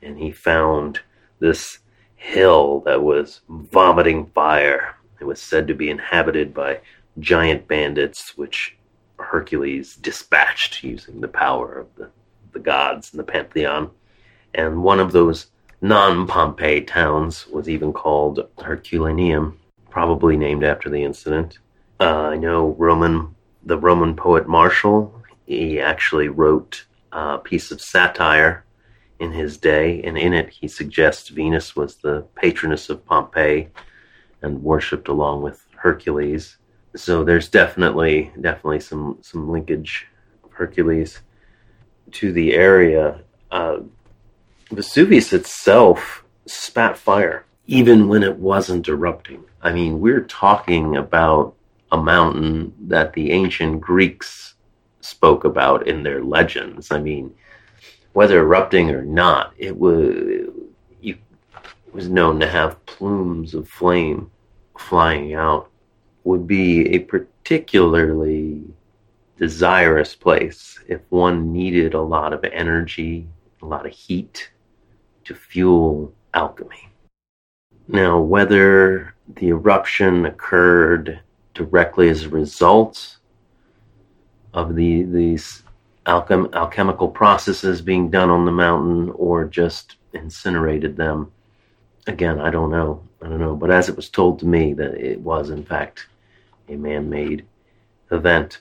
and 0.01 0.17
he 0.17 0.31
found 0.31 0.99
this 1.39 1.79
hill 2.15 2.81
that 2.81 3.01
was 3.01 3.41
vomiting 3.49 4.27
fire. 4.27 4.95
It 5.19 5.25
was 5.25 5.41
said 5.41 5.67
to 5.67 5.73
be 5.73 5.89
inhabited 5.89 6.53
by 6.53 6.79
giant 7.19 7.67
bandits, 7.67 8.37
which 8.37 8.77
Hercules 9.17 9.95
dispatched 9.95 10.83
using 10.83 11.21
the 11.21 11.27
power 11.27 11.73
of 11.73 11.95
the, 11.95 12.09
the 12.53 12.59
gods 12.59 13.13
in 13.13 13.17
the 13.17 13.23
pantheon. 13.23 13.89
And 14.53 14.83
one 14.83 14.99
of 14.99 15.11
those 15.11 15.47
non 15.81 16.27
Pompeii 16.27 16.81
towns 16.81 17.47
was 17.47 17.69
even 17.69 17.93
called 17.93 18.47
Herculaneum, 18.59 19.57
probably 19.91 20.37
named 20.37 20.63
after 20.63 20.89
the 20.89 21.03
incident. 21.03 21.59
Uh, 21.99 22.29
I 22.29 22.37
know 22.37 22.75
Roman, 22.79 23.35
the 23.63 23.77
Roman 23.77 24.15
poet 24.15 24.47
Martial, 24.47 25.21
he 25.45 25.79
actually 25.79 26.29
wrote 26.29 26.85
a 27.11 27.37
piece 27.37 27.71
of 27.71 27.81
satire 27.81 28.65
in 29.19 29.31
his 29.31 29.57
day, 29.57 30.01
and 30.01 30.17
in 30.17 30.33
it 30.33 30.49
he 30.49 30.67
suggests 30.67 31.29
Venus 31.29 31.75
was 31.75 31.97
the 31.97 32.25
patroness 32.35 32.89
of 32.89 33.05
Pompeii 33.05 33.67
and 34.41 34.63
worshipped 34.63 35.09
along 35.09 35.43
with 35.43 35.63
Hercules. 35.75 36.57
So 36.95 37.23
there's 37.23 37.47
definitely 37.47 38.31
definitely 38.41 38.79
some 38.79 39.19
some 39.21 39.49
linkage 39.49 40.07
of 40.43 40.51
Hercules 40.53 41.19
to 42.13 42.33
the 42.33 42.53
area. 42.53 43.21
Uh, 43.51 43.81
Vesuvius 44.71 45.33
itself 45.33 46.23
spat 46.47 46.97
fire 46.97 47.45
even 47.67 48.07
when 48.07 48.23
it 48.23 48.37
wasn't 48.37 48.87
erupting. 48.87 49.43
I 49.61 49.71
mean, 49.71 49.99
we're 49.99 50.23
talking 50.23 50.97
about 50.97 51.55
a 51.91 51.97
mountain 51.97 52.73
that 52.87 53.13
the 53.13 53.31
ancient 53.31 53.81
Greeks 53.81 54.55
spoke 55.01 55.43
about 55.45 55.87
in 55.87 56.03
their 56.03 56.23
legends. 56.23 56.91
I 56.91 56.99
mean, 56.99 57.33
whether 58.13 58.39
erupting 58.39 58.91
or 58.91 59.03
not, 59.03 59.53
it 59.57 59.77
was 59.77 60.49
known 62.07 62.39
to 62.39 62.47
have 62.47 62.85
plumes 62.85 63.53
of 63.53 63.67
flame 63.67 64.31
flying 64.77 65.33
out. 65.33 65.69
Would 66.23 66.45
be 66.45 66.87
a 66.93 66.99
particularly 66.99 68.63
desirous 69.37 70.15
place 70.15 70.79
if 70.87 71.01
one 71.09 71.51
needed 71.51 71.95
a 71.95 72.01
lot 72.01 72.31
of 72.31 72.43
energy, 72.43 73.27
a 73.63 73.65
lot 73.65 73.87
of 73.87 73.91
heat 73.91 74.51
to 75.25 75.33
fuel 75.33 76.13
alchemy. 76.35 76.90
Now, 77.87 78.19
whether 78.19 79.15
the 79.27 79.49
eruption 79.49 80.25
occurred 80.25 81.19
directly 81.53 82.09
as 82.09 82.23
a 82.23 82.29
result 82.29 83.17
of 84.53 84.75
the 84.75 85.03
these 85.03 85.63
alchem- 86.05 86.53
alchemical 86.53 87.07
processes 87.07 87.81
being 87.81 88.09
done 88.09 88.29
on 88.29 88.45
the 88.45 88.51
mountain 88.51 89.09
or 89.11 89.45
just 89.45 89.97
incinerated 90.13 90.97
them. 90.97 91.31
Again, 92.07 92.39
I 92.39 92.49
don't 92.49 92.71
know. 92.71 93.07
I 93.21 93.27
don't 93.27 93.39
know. 93.39 93.55
But 93.55 93.71
as 93.71 93.89
it 93.89 93.95
was 93.95 94.09
told 94.09 94.39
to 94.39 94.45
me 94.45 94.73
that 94.73 94.95
it 94.95 95.19
was 95.19 95.49
in 95.49 95.63
fact 95.63 96.07
a 96.67 96.75
man-made 96.75 97.45
event. 98.11 98.59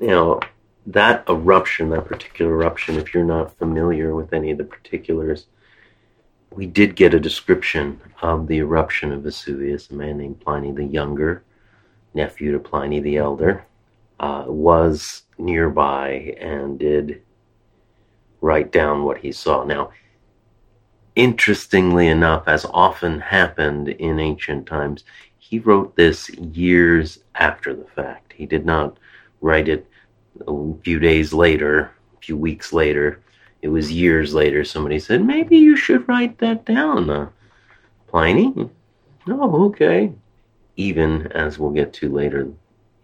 You 0.00 0.08
know, 0.08 0.40
that 0.86 1.24
eruption, 1.28 1.90
that 1.90 2.06
particular 2.06 2.52
eruption, 2.52 2.96
if 2.96 3.12
you're 3.12 3.24
not 3.24 3.56
familiar 3.58 4.14
with 4.14 4.32
any 4.32 4.50
of 4.50 4.58
the 4.58 4.64
particulars, 4.64 5.46
we 6.50 6.66
did 6.66 6.96
get 6.96 7.14
a 7.14 7.20
description 7.20 8.00
of 8.22 8.46
the 8.46 8.58
eruption 8.58 9.12
of 9.12 9.22
Vesuvius. 9.22 9.90
A 9.90 9.94
man 9.94 10.18
named 10.18 10.40
Pliny 10.40 10.72
the 10.72 10.84
Younger, 10.84 11.44
nephew 12.14 12.52
to 12.52 12.58
Pliny 12.58 13.00
the 13.00 13.16
Elder, 13.16 13.64
uh, 14.20 14.44
was 14.46 15.22
nearby 15.38 16.36
and 16.40 16.78
did 16.78 17.22
write 18.40 18.72
down 18.72 19.04
what 19.04 19.18
he 19.18 19.32
saw. 19.32 19.64
Now, 19.64 19.90
interestingly 21.14 22.08
enough, 22.08 22.44
as 22.46 22.64
often 22.66 23.20
happened 23.20 23.88
in 23.88 24.20
ancient 24.20 24.66
times, 24.66 25.04
he 25.38 25.58
wrote 25.58 25.96
this 25.96 26.28
years 26.30 27.20
after 27.34 27.74
the 27.74 27.84
fact. 27.84 28.32
He 28.32 28.46
did 28.46 28.64
not 28.64 28.98
write 29.40 29.68
it 29.68 29.86
a 30.46 30.74
few 30.82 30.98
days 30.98 31.32
later, 31.32 31.92
a 32.16 32.20
few 32.20 32.36
weeks 32.36 32.72
later. 32.72 33.20
It 33.62 33.68
was 33.68 33.90
years 33.90 34.34
later. 34.34 34.64
Somebody 34.64 34.98
said, 34.98 35.24
maybe 35.24 35.56
you 35.56 35.76
should 35.76 36.08
write 36.08 36.38
that 36.38 36.64
down, 36.64 37.10
uh, 37.10 37.28
Pliny. 38.08 38.70
Oh, 39.28 39.66
okay. 39.66 40.12
Even 40.76 41.26
as 41.32 41.58
we'll 41.58 41.70
get 41.70 41.92
to 41.94 42.12
later, 42.12 42.48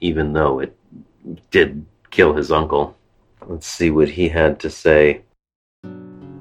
even 0.01 0.33
though 0.33 0.61
it 0.61 0.77
did 1.51 1.85
kill 2.11 2.35
his 2.35 2.53
uncle. 2.53 2.97
Let's 3.47 3.67
see 3.67 3.91
what 3.91 4.09
he 4.09 4.29
had 4.29 4.61
to 4.61 4.71
say. 4.71 5.23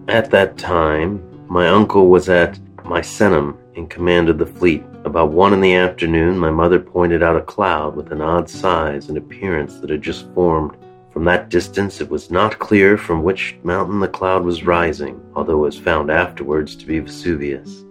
At 0.07 0.29
that 0.31 0.57
time, 0.57 1.47
my 1.47 1.67
uncle 1.67 2.07
was 2.07 2.29
at 2.29 2.59
Misenum 2.83 3.57
in 3.75 3.87
command 3.87 4.29
of 4.29 4.37
the 4.37 4.45
fleet. 4.45 4.83
About 5.05 5.31
one 5.31 5.53
in 5.53 5.61
the 5.61 5.73
afternoon, 5.73 6.37
my 6.37 6.51
mother 6.51 6.79
pointed 6.79 7.23
out 7.23 7.37
a 7.37 7.41
cloud 7.41 7.95
with 7.95 8.11
an 8.11 8.21
odd 8.21 8.49
size 8.49 9.09
and 9.09 9.17
appearance 9.17 9.79
that 9.79 9.89
had 9.89 10.01
just 10.01 10.31
formed. 10.33 10.77
From 11.11 11.25
that 11.25 11.49
distance, 11.49 11.99
it 11.99 12.09
was 12.09 12.31
not 12.31 12.59
clear 12.59 12.97
from 12.97 13.21
which 13.21 13.57
mountain 13.63 13.99
the 13.99 14.07
cloud 14.07 14.43
was 14.43 14.63
rising, 14.63 15.21
although 15.35 15.59
it 15.59 15.67
was 15.67 15.77
found 15.77 16.09
afterwards 16.09 16.75
to 16.77 16.85
be 16.85 16.99
Vesuvius. 16.99 17.83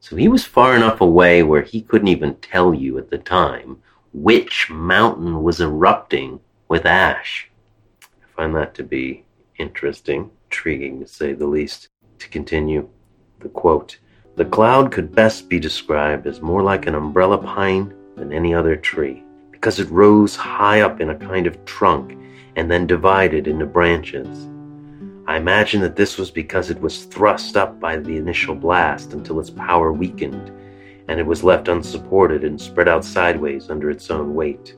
So 0.00 0.14
he 0.14 0.28
was 0.28 0.44
far 0.44 0.76
enough 0.76 1.00
away 1.00 1.42
where 1.42 1.62
he 1.62 1.82
couldn't 1.82 2.08
even 2.08 2.36
tell 2.36 2.72
you 2.72 2.96
at 2.96 3.10
the 3.10 3.18
time 3.18 3.82
which 4.12 4.70
mountain 4.70 5.42
was 5.42 5.60
erupting 5.60 6.38
with 6.68 6.86
ash. 6.86 7.50
I 8.02 8.26
find 8.36 8.54
that 8.54 8.74
to 8.76 8.84
be 8.84 9.24
interesting, 9.58 10.30
intriguing 10.46 11.00
to 11.00 11.08
say 11.08 11.32
the 11.32 11.46
least. 11.46 11.88
To 12.20 12.28
continue, 12.28 12.88
the 13.40 13.48
quote 13.48 13.98
The 14.36 14.44
cloud 14.44 14.92
could 14.92 15.14
best 15.14 15.48
be 15.48 15.58
described 15.58 16.26
as 16.26 16.40
more 16.40 16.62
like 16.62 16.86
an 16.86 16.94
umbrella 16.94 17.38
pine 17.38 17.92
than 18.16 18.32
any 18.32 18.54
other 18.54 18.76
tree, 18.76 19.22
because 19.56 19.80
it 19.80 19.90
rose 19.90 20.36
high 20.36 20.82
up 20.82 21.00
in 21.00 21.08
a 21.08 21.14
kind 21.14 21.46
of 21.46 21.64
trunk 21.64 22.14
and 22.56 22.70
then 22.70 22.86
divided 22.86 23.48
into 23.48 23.64
branches. 23.64 24.46
I 25.26 25.38
imagine 25.38 25.80
that 25.80 25.96
this 25.96 26.18
was 26.18 26.30
because 26.30 26.68
it 26.68 26.78
was 26.78 27.04
thrust 27.04 27.56
up 27.56 27.80
by 27.80 27.96
the 27.96 28.18
initial 28.18 28.54
blast 28.54 29.14
until 29.14 29.40
its 29.40 29.48
power 29.48 29.94
weakened, 29.94 30.52
and 31.08 31.18
it 31.18 31.24
was 31.24 31.42
left 31.42 31.68
unsupported 31.68 32.44
and 32.44 32.60
spread 32.60 32.86
out 32.86 33.02
sideways 33.02 33.70
under 33.70 33.90
its 33.90 34.10
own 34.10 34.34
weight. 34.34 34.76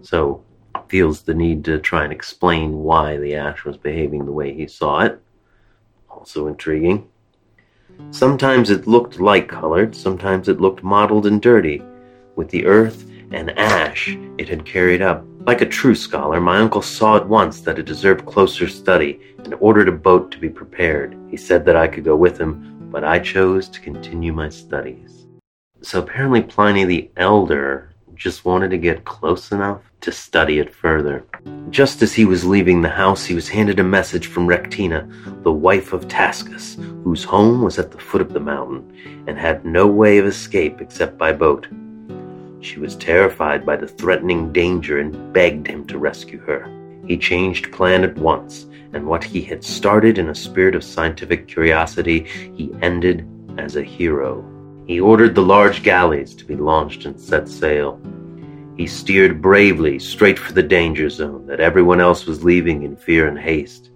So, 0.00 0.42
feels 0.88 1.20
the 1.20 1.34
need 1.34 1.66
to 1.66 1.78
try 1.78 2.04
and 2.04 2.12
explain 2.12 2.78
why 2.78 3.18
the 3.18 3.34
ash 3.34 3.66
was 3.66 3.76
behaving 3.76 4.24
the 4.24 4.32
way 4.32 4.54
he 4.54 4.66
saw 4.66 5.00
it. 5.00 5.20
Also 6.08 6.46
intriguing. 6.46 7.06
Sometimes 8.10 8.70
it 8.70 8.86
looked 8.86 9.20
light 9.20 9.48
colored, 9.48 9.94
sometimes 9.94 10.48
it 10.48 10.62
looked 10.62 10.82
mottled 10.82 11.26
and 11.26 11.42
dirty, 11.42 11.82
with 12.36 12.48
the 12.48 12.64
earth 12.64 13.07
and 13.30 13.56
ash 13.58 14.16
it 14.38 14.48
had 14.48 14.64
carried 14.64 15.02
up. 15.02 15.24
Like 15.46 15.60
a 15.60 15.66
true 15.66 15.94
scholar, 15.94 16.40
my 16.40 16.58
uncle 16.58 16.82
saw 16.82 17.16
at 17.16 17.28
once 17.28 17.60
that 17.62 17.78
it 17.78 17.86
deserved 17.86 18.26
closer 18.26 18.68
study 18.68 19.20
and 19.38 19.54
ordered 19.60 19.88
a 19.88 19.92
boat 19.92 20.30
to 20.32 20.38
be 20.38 20.48
prepared. 20.48 21.16
He 21.30 21.36
said 21.36 21.64
that 21.64 21.76
I 21.76 21.88
could 21.88 22.04
go 22.04 22.16
with 22.16 22.38
him, 22.38 22.88
but 22.90 23.04
I 23.04 23.18
chose 23.18 23.68
to 23.70 23.80
continue 23.80 24.32
my 24.32 24.48
studies. 24.48 25.26
So 25.80 26.00
apparently, 26.00 26.42
Pliny 26.42 26.84
the 26.84 27.10
Elder 27.16 27.94
just 28.14 28.44
wanted 28.44 28.70
to 28.70 28.78
get 28.78 29.04
close 29.04 29.52
enough 29.52 29.80
to 30.00 30.10
study 30.10 30.58
it 30.58 30.74
further. 30.74 31.24
Just 31.70 32.02
as 32.02 32.12
he 32.12 32.24
was 32.24 32.44
leaving 32.44 32.82
the 32.82 32.88
house, 32.88 33.24
he 33.24 33.34
was 33.34 33.48
handed 33.48 33.78
a 33.78 33.84
message 33.84 34.26
from 34.26 34.46
Rectina, 34.46 35.08
the 35.44 35.52
wife 35.52 35.92
of 35.92 36.08
Tascus, 36.08 36.74
whose 37.04 37.22
home 37.24 37.62
was 37.62 37.78
at 37.78 37.92
the 37.92 37.98
foot 37.98 38.20
of 38.20 38.32
the 38.32 38.40
mountain 38.40 39.24
and 39.28 39.38
had 39.38 39.64
no 39.64 39.86
way 39.86 40.18
of 40.18 40.26
escape 40.26 40.80
except 40.80 41.16
by 41.16 41.32
boat. 41.32 41.68
She 42.60 42.80
was 42.80 42.96
terrified 42.96 43.64
by 43.64 43.76
the 43.76 43.86
threatening 43.86 44.52
danger 44.52 44.98
and 44.98 45.32
begged 45.32 45.66
him 45.66 45.86
to 45.86 45.98
rescue 45.98 46.40
her. 46.40 46.68
He 47.06 47.16
changed 47.16 47.72
plan 47.72 48.04
at 48.04 48.18
once, 48.18 48.66
and 48.92 49.06
what 49.06 49.24
he 49.24 49.42
had 49.42 49.62
started 49.64 50.18
in 50.18 50.28
a 50.28 50.34
spirit 50.34 50.74
of 50.74 50.84
scientific 50.84 51.46
curiosity, 51.46 52.26
he 52.54 52.70
ended 52.82 53.26
as 53.58 53.76
a 53.76 53.82
hero. 53.82 54.44
He 54.86 55.00
ordered 55.00 55.34
the 55.34 55.42
large 55.42 55.82
galleys 55.82 56.34
to 56.34 56.44
be 56.44 56.56
launched 56.56 57.04
and 57.04 57.20
set 57.20 57.48
sail. 57.48 58.00
He 58.76 58.86
steered 58.86 59.42
bravely 59.42 59.98
straight 59.98 60.38
for 60.38 60.52
the 60.52 60.62
danger 60.62 61.10
zone 61.10 61.46
that 61.46 61.60
everyone 61.60 62.00
else 62.00 62.26
was 62.26 62.44
leaving 62.44 62.82
in 62.82 62.96
fear 62.96 63.28
and 63.28 63.38
haste, 63.38 63.90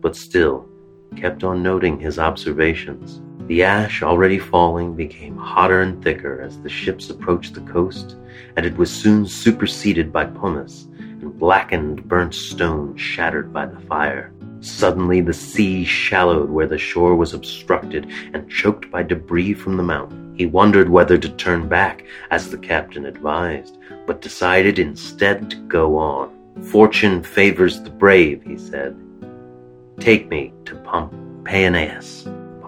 but 0.00 0.16
still 0.16 0.68
kept 1.16 1.44
on 1.44 1.62
noting 1.62 1.98
his 1.98 2.18
observations. 2.18 3.22
The 3.46 3.62
ash 3.62 4.02
already 4.02 4.40
falling 4.40 4.96
became 4.96 5.36
hotter 5.36 5.82
and 5.82 6.02
thicker 6.02 6.40
as 6.42 6.60
the 6.60 6.68
ships 6.68 7.10
approached 7.10 7.54
the 7.54 7.60
coast, 7.60 8.16
and 8.56 8.66
it 8.66 8.76
was 8.76 8.90
soon 8.90 9.24
superseded 9.24 10.12
by 10.12 10.24
pumice 10.24 10.88
and 10.98 11.38
blackened 11.38 12.08
burnt 12.08 12.34
stone 12.34 12.96
shattered 12.96 13.52
by 13.52 13.66
the 13.66 13.78
fire. 13.80 14.32
Suddenly, 14.60 15.20
the 15.20 15.32
sea 15.32 15.84
shallowed 15.84 16.50
where 16.50 16.66
the 16.66 16.76
shore 16.76 17.14
was 17.14 17.34
obstructed 17.34 18.10
and 18.34 18.50
choked 18.50 18.90
by 18.90 19.04
debris 19.04 19.54
from 19.54 19.76
the 19.76 19.82
mountain. 19.82 20.34
He 20.36 20.46
wondered 20.46 20.88
whether 20.88 21.16
to 21.16 21.28
turn 21.28 21.68
back, 21.68 22.04
as 22.32 22.50
the 22.50 22.58
captain 22.58 23.06
advised, 23.06 23.78
but 24.06 24.20
decided 24.20 24.80
instead 24.80 25.50
to 25.50 25.56
go 25.68 25.96
on. 25.96 26.32
Fortune 26.64 27.22
favors 27.22 27.80
the 27.82 27.90
brave, 27.90 28.42
he 28.42 28.58
said. 28.58 28.96
Take 30.00 30.28
me 30.28 30.52
to 30.64 30.74
Pompeianus. 30.74 32.26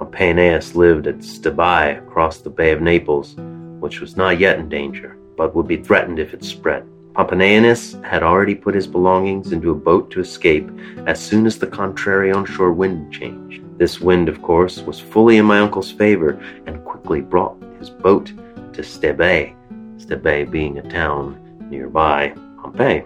Pompeianus 0.09 0.75
lived 0.75 1.07
at 1.07 1.19
Stabiae 1.19 1.99
across 1.99 2.39
the 2.39 2.49
Bay 2.49 2.73
of 2.73 2.81
Naples, 2.81 3.35
which 3.79 4.01
was 4.01 4.17
not 4.17 4.39
yet 4.39 4.59
in 4.59 4.69
danger, 4.71 5.19
but 5.37 5.55
would 5.55 5.69
be 5.69 5.77
threatened 5.77 6.19
if 6.19 6.33
it 6.33 6.43
spread. 6.43 6.83
Pompeianus 7.13 8.03
had 8.05 8.23
already 8.23 8.55
put 8.55 8.75
his 8.75 8.87
belongings 8.87 9.53
into 9.53 9.71
a 9.71 9.75
boat 9.75 10.11
to 10.11 10.21
escape 10.21 10.71
as 11.07 11.21
soon 11.21 11.45
as 11.45 11.59
the 11.59 11.67
contrary 11.67 12.33
onshore 12.33 12.73
wind 12.73 13.13
changed. 13.13 13.63
This 13.79 14.01
wind, 14.01 14.31
of 14.31 14.41
course, 14.41 14.81
was 14.81 14.99
fully 14.99 15.37
in 15.37 15.45
my 15.45 15.61
uncle's 15.61 15.93
favor 15.93 16.41
and 16.67 16.85
quickly 16.87 17.21
brought 17.21 17.63
his 17.79 17.91
boat 17.91 18.33
to 18.73 18.83
Stabiae, 18.83 19.55
Stabiae 19.99 20.51
being 20.51 20.79
a 20.79 20.91
town 20.91 21.39
nearby 21.69 22.33
Pompeii. 22.63 23.05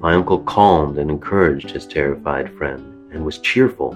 My 0.00 0.14
uncle 0.14 0.40
calmed 0.44 0.96
and 0.96 1.10
encouraged 1.10 1.70
his 1.70 1.86
terrified 1.86 2.50
friend 2.56 3.12
and 3.12 3.22
was 3.22 3.38
cheerful, 3.38 3.94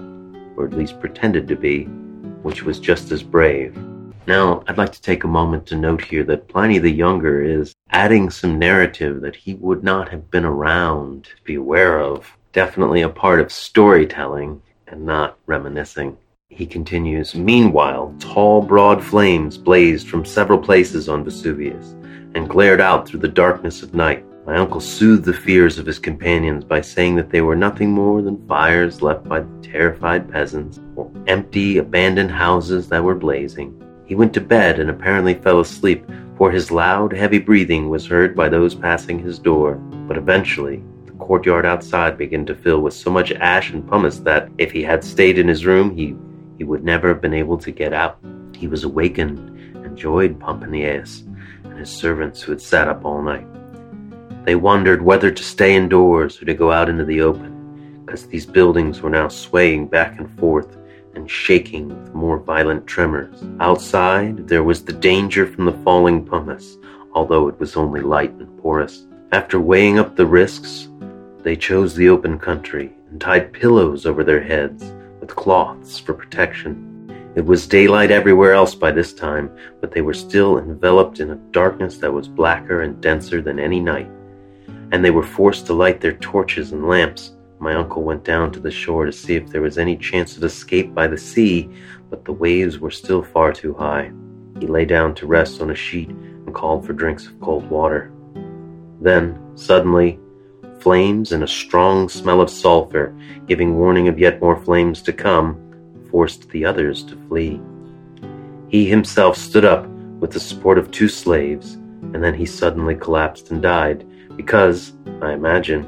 or 0.56 0.66
at 0.66 0.74
least 0.74 1.00
pretended 1.00 1.48
to 1.48 1.56
be, 1.56 1.88
which 2.46 2.62
was 2.62 2.78
just 2.78 3.10
as 3.10 3.24
brave. 3.24 3.76
Now, 4.28 4.62
I'd 4.68 4.78
like 4.78 4.92
to 4.92 5.02
take 5.02 5.24
a 5.24 5.38
moment 5.40 5.66
to 5.66 5.74
note 5.74 6.04
here 6.04 6.22
that 6.22 6.46
Pliny 6.46 6.78
the 6.78 6.88
Younger 6.92 7.42
is 7.42 7.74
adding 7.90 8.30
some 8.30 8.56
narrative 8.56 9.20
that 9.22 9.34
he 9.34 9.54
would 9.54 9.82
not 9.82 10.10
have 10.10 10.30
been 10.30 10.44
around 10.44 11.24
to 11.24 11.42
be 11.42 11.56
aware 11.56 11.98
of. 11.98 12.36
Definitely 12.52 13.02
a 13.02 13.08
part 13.08 13.40
of 13.40 13.50
storytelling 13.50 14.62
and 14.86 15.04
not 15.04 15.38
reminiscing. 15.46 16.16
He 16.48 16.66
continues, 16.66 17.34
Meanwhile, 17.34 18.14
tall, 18.20 18.62
broad 18.62 19.02
flames 19.02 19.58
blazed 19.58 20.08
from 20.08 20.24
several 20.24 20.60
places 20.60 21.08
on 21.08 21.24
Vesuvius 21.24 21.96
and 22.36 22.48
glared 22.48 22.80
out 22.80 23.08
through 23.08 23.20
the 23.20 23.28
darkness 23.28 23.82
of 23.82 23.92
night. 23.92 24.24
My 24.46 24.58
uncle 24.58 24.80
soothed 24.80 25.24
the 25.24 25.32
fears 25.32 25.76
of 25.76 25.86
his 25.86 25.98
companions 25.98 26.62
by 26.62 26.80
saying 26.80 27.16
that 27.16 27.30
they 27.30 27.40
were 27.40 27.56
nothing 27.56 27.90
more 27.90 28.22
than 28.22 28.46
fires 28.46 29.02
left 29.02 29.28
by 29.28 29.40
the 29.40 29.48
terrified 29.60 30.30
peasants, 30.30 30.78
or 30.94 31.10
empty, 31.26 31.78
abandoned 31.78 32.30
houses 32.30 32.88
that 32.88 33.02
were 33.02 33.16
blazing. 33.16 33.82
He 34.06 34.14
went 34.14 34.32
to 34.34 34.40
bed 34.40 34.78
and 34.78 34.88
apparently 34.88 35.34
fell 35.34 35.58
asleep, 35.58 36.08
for 36.38 36.52
his 36.52 36.70
loud, 36.70 37.12
heavy 37.12 37.40
breathing 37.40 37.88
was 37.88 38.06
heard 38.06 38.36
by 38.36 38.48
those 38.48 38.72
passing 38.72 39.18
his 39.18 39.40
door. 39.40 39.74
But 40.06 40.16
eventually, 40.16 40.80
the 41.06 41.12
courtyard 41.12 41.66
outside 41.66 42.16
began 42.16 42.46
to 42.46 42.54
fill 42.54 42.82
with 42.82 42.94
so 42.94 43.10
much 43.10 43.32
ash 43.32 43.72
and 43.72 43.88
pumice 43.88 44.20
that, 44.20 44.48
if 44.58 44.70
he 44.70 44.84
had 44.84 45.02
stayed 45.02 45.40
in 45.40 45.48
his 45.48 45.66
room, 45.66 45.96
he, 45.96 46.14
he 46.56 46.62
would 46.62 46.84
never 46.84 47.08
have 47.08 47.20
been 47.20 47.34
able 47.34 47.58
to 47.58 47.72
get 47.72 47.92
out. 47.92 48.20
He 48.54 48.68
was 48.68 48.84
awakened 48.84 49.38
and 49.84 49.98
joined 49.98 50.38
Pomponius 50.38 51.24
and 51.64 51.76
his 51.76 51.90
servants 51.90 52.42
who 52.42 52.52
had 52.52 52.60
sat 52.60 52.86
up 52.86 53.04
all 53.04 53.22
night. 53.22 53.46
They 54.46 54.54
wondered 54.54 55.02
whether 55.02 55.32
to 55.32 55.42
stay 55.42 55.74
indoors 55.74 56.40
or 56.40 56.44
to 56.44 56.54
go 56.54 56.70
out 56.70 56.88
into 56.88 57.04
the 57.04 57.20
open, 57.20 58.04
because 58.06 58.28
these 58.28 58.46
buildings 58.46 59.02
were 59.02 59.10
now 59.10 59.26
swaying 59.26 59.88
back 59.88 60.20
and 60.20 60.38
forth 60.38 60.76
and 61.16 61.28
shaking 61.28 61.88
with 61.88 62.14
more 62.14 62.38
violent 62.38 62.86
tremors. 62.86 63.42
Outside, 63.58 64.46
there 64.46 64.62
was 64.62 64.84
the 64.84 64.92
danger 64.92 65.48
from 65.48 65.64
the 65.64 65.76
falling 65.82 66.24
pumice, 66.24 66.76
although 67.12 67.48
it 67.48 67.58
was 67.58 67.76
only 67.76 68.02
light 68.02 68.30
and 68.34 68.56
porous. 68.62 69.08
After 69.32 69.58
weighing 69.58 69.98
up 69.98 70.14
the 70.14 70.26
risks, 70.26 70.88
they 71.42 71.56
chose 71.56 71.96
the 71.96 72.08
open 72.08 72.38
country 72.38 72.92
and 73.10 73.20
tied 73.20 73.52
pillows 73.52 74.06
over 74.06 74.22
their 74.22 74.44
heads 74.44 74.92
with 75.20 75.34
cloths 75.34 75.98
for 75.98 76.14
protection. 76.14 77.32
It 77.34 77.44
was 77.44 77.66
daylight 77.66 78.12
everywhere 78.12 78.52
else 78.52 78.76
by 78.76 78.92
this 78.92 79.12
time, 79.12 79.50
but 79.80 79.90
they 79.90 80.02
were 80.02 80.14
still 80.14 80.58
enveloped 80.58 81.18
in 81.18 81.32
a 81.32 81.42
darkness 81.50 81.98
that 81.98 82.12
was 82.12 82.28
blacker 82.28 82.82
and 82.82 83.00
denser 83.00 83.42
than 83.42 83.58
any 83.58 83.80
night, 83.80 84.08
and 84.92 85.04
they 85.04 85.10
were 85.10 85.22
forced 85.22 85.66
to 85.66 85.74
light 85.74 86.00
their 86.00 86.14
torches 86.14 86.72
and 86.72 86.88
lamps 86.88 87.36
my 87.58 87.74
uncle 87.74 88.02
went 88.02 88.24
down 88.24 88.52
to 88.52 88.60
the 88.60 88.70
shore 88.70 89.06
to 89.06 89.12
see 89.12 89.34
if 89.34 89.48
there 89.48 89.62
was 89.62 89.78
any 89.78 89.96
chance 89.96 90.36
of 90.36 90.44
escape 90.44 90.94
by 90.94 91.06
the 91.06 91.16
sea, 91.16 91.70
but 92.10 92.24
the 92.24 92.32
waves 92.32 92.78
were 92.78 92.90
still 92.90 93.22
far 93.22 93.52
too 93.52 93.72
high. 93.74 94.12
He 94.60 94.66
lay 94.66 94.84
down 94.84 95.14
to 95.16 95.26
rest 95.26 95.62
on 95.62 95.70
a 95.70 95.74
sheet 95.74 96.10
and 96.10 96.54
called 96.54 96.86
for 96.86 96.92
drinks 96.92 97.26
of 97.26 97.40
cold 97.40 97.68
water. 97.70 98.12
Then, 99.00 99.40
suddenly, 99.54 100.20
flames 100.80 101.32
and 101.32 101.42
a 101.42 101.48
strong 101.48 102.08
smell 102.08 102.42
of 102.42 102.50
sulfur, 102.50 103.16
giving 103.46 103.76
warning 103.76 104.08
of 104.08 104.18
yet 104.18 104.40
more 104.40 104.56
flames 104.56 105.00
to 105.02 105.12
come, 105.12 105.62
forced 106.10 106.48
the 106.50 106.64
others 106.64 107.02
to 107.04 107.16
flee. 107.28 107.60
He 108.68 108.88
himself 108.88 109.36
stood 109.36 109.64
up 109.64 109.86
with 110.20 110.30
the 110.30 110.40
support 110.40 110.78
of 110.78 110.90
two 110.90 111.08
slaves, 111.08 111.74
and 111.74 112.22
then 112.22 112.34
he 112.34 112.46
suddenly 112.46 112.94
collapsed 112.94 113.50
and 113.50 113.62
died, 113.62 114.06
because, 114.36 114.92
I 115.22 115.32
imagine, 115.32 115.86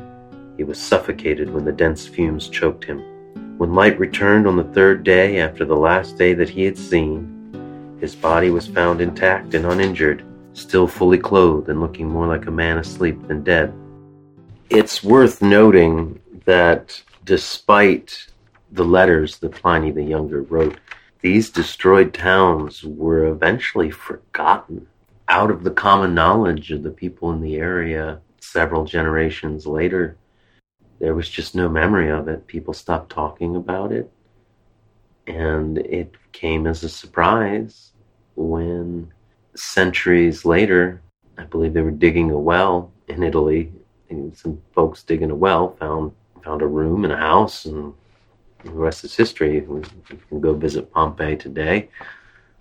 he 0.56 0.64
was 0.64 0.78
suffocated 0.78 1.50
when 1.50 1.64
the 1.64 1.72
dense 1.72 2.06
fumes 2.06 2.48
choked 2.48 2.84
him. 2.84 2.98
When 3.58 3.74
light 3.74 3.98
returned 3.98 4.46
on 4.46 4.56
the 4.56 4.64
third 4.64 5.04
day 5.04 5.40
after 5.40 5.64
the 5.64 5.76
last 5.76 6.16
day 6.16 6.34
that 6.34 6.48
he 6.48 6.64
had 6.64 6.78
seen, 6.78 7.96
his 8.00 8.14
body 8.14 8.50
was 8.50 8.66
found 8.66 9.00
intact 9.00 9.54
and 9.54 9.66
uninjured, 9.66 10.24
still 10.52 10.86
fully 10.86 11.18
clothed 11.18 11.68
and 11.68 11.80
looking 11.80 12.08
more 12.08 12.26
like 12.26 12.46
a 12.46 12.50
man 12.50 12.78
asleep 12.78 13.26
than 13.28 13.44
dead. 13.44 13.72
It's 14.70 15.02
worth 15.02 15.42
noting 15.42 16.20
that 16.44 17.02
despite 17.24 18.26
the 18.72 18.84
letters 18.84 19.38
that 19.38 19.52
Pliny 19.52 19.90
the 19.90 20.02
Younger 20.02 20.42
wrote, 20.42 20.78
these 21.20 21.50
destroyed 21.50 22.14
towns 22.14 22.84
were 22.84 23.26
eventually 23.26 23.90
forgotten 23.90 24.86
out 25.28 25.50
of 25.50 25.64
the 25.64 25.70
common 25.70 26.14
knowledge 26.14 26.70
of 26.70 26.82
the 26.82 26.90
people 26.90 27.32
in 27.32 27.40
the 27.40 27.56
area 27.56 28.20
several 28.52 28.84
generations 28.84 29.66
later 29.66 30.16
there 30.98 31.14
was 31.14 31.28
just 31.28 31.54
no 31.54 31.68
memory 31.68 32.10
of 32.10 32.28
it. 32.28 32.46
People 32.46 32.74
stopped 32.74 33.10
talking 33.10 33.56
about 33.56 33.92
it. 33.92 34.10
And 35.26 35.78
it 35.78 36.14
came 36.32 36.66
as 36.66 36.82
a 36.82 36.88
surprise 36.88 37.92
when 38.34 39.12
centuries 39.54 40.44
later, 40.44 41.02
I 41.36 41.44
believe 41.44 41.74
they 41.74 41.82
were 41.82 41.90
digging 41.90 42.30
a 42.30 42.38
well 42.38 42.90
in 43.08 43.22
Italy. 43.22 43.72
And 44.10 44.36
some 44.36 44.60
folks 44.72 45.02
digging 45.02 45.30
a 45.30 45.34
well 45.34 45.76
found 45.76 46.12
found 46.42 46.62
a 46.62 46.66
room 46.66 47.04
in 47.04 47.10
a 47.10 47.16
house, 47.16 47.66
and 47.66 47.92
the 48.64 48.70
rest 48.70 49.04
is 49.04 49.14
history. 49.14 49.56
You 49.56 49.82
can 50.28 50.40
go 50.40 50.54
visit 50.54 50.90
Pompeii 50.92 51.36
today. 51.36 51.90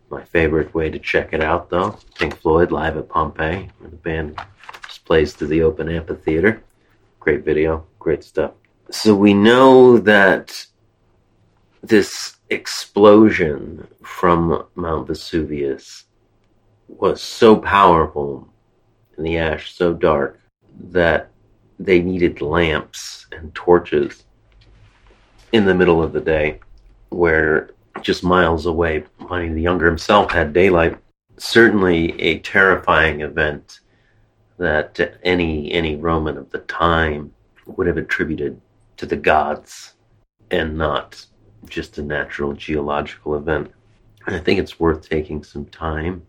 My 0.10 0.24
favorite 0.24 0.74
way 0.74 0.90
to 0.90 1.00
check 1.00 1.32
it 1.32 1.42
out, 1.42 1.70
though, 1.70 1.98
Pink 2.16 2.38
Floyd 2.38 2.72
live 2.72 2.98
at 2.98 3.08
Pompeii, 3.08 3.70
where 3.78 3.90
the 3.90 3.96
band 3.96 4.38
plays 5.08 5.34
to 5.34 5.48
the 5.48 5.64
open 5.64 5.88
amphitheater. 5.90 6.62
Great 7.22 7.46
video, 7.46 7.86
great 7.98 8.26
stuff. 8.26 8.52
So 8.92 9.16
we 9.16 9.34
know 9.34 9.98
that 10.00 10.54
this 11.82 12.36
explosion 12.50 13.88
from 14.04 14.66
Mount 14.76 15.08
Vesuvius 15.08 16.04
was 16.90 17.22
so 17.22 17.56
powerful 17.56 18.48
and 19.16 19.26
the 19.26 19.38
ash 19.38 19.74
so 19.74 19.94
dark 19.94 20.42
that 20.92 21.32
they 21.80 22.02
needed 22.02 22.42
lamps 22.42 23.28
and 23.32 23.56
torches 23.56 24.24
in 25.54 25.66
the 25.66 25.74
middle 25.74 26.04
of 26.04 26.12
the 26.12 26.22
day 26.22 26.60
where 27.10 27.70
just 28.02 28.24
miles 28.24 28.66
away 28.66 29.06
Pliny 29.20 29.54
the 29.54 29.62
Younger 29.62 29.86
himself 29.86 30.32
had 30.32 30.52
daylight. 30.52 30.98
Certainly 31.38 32.20
a 32.22 32.40
terrifying 32.40 33.22
event 33.22 33.80
that 34.58 35.20
any 35.24 35.72
any 35.72 35.96
Roman 35.96 36.38
of 36.38 36.50
the 36.52 36.60
time 36.60 37.34
would 37.66 37.88
have 37.88 37.98
attributed 37.98 38.60
to 38.98 39.06
the 39.06 39.16
gods 39.16 39.94
and 40.52 40.78
not 40.78 41.26
just 41.68 41.98
a 41.98 42.04
natural 42.04 42.54
geological 42.54 43.36
event. 43.36 43.72
And 44.26 44.36
I 44.36 44.40
think 44.40 44.60
it's 44.60 44.80
worth 44.80 45.08
taking 45.08 45.44
some 45.44 45.66
time 45.66 46.26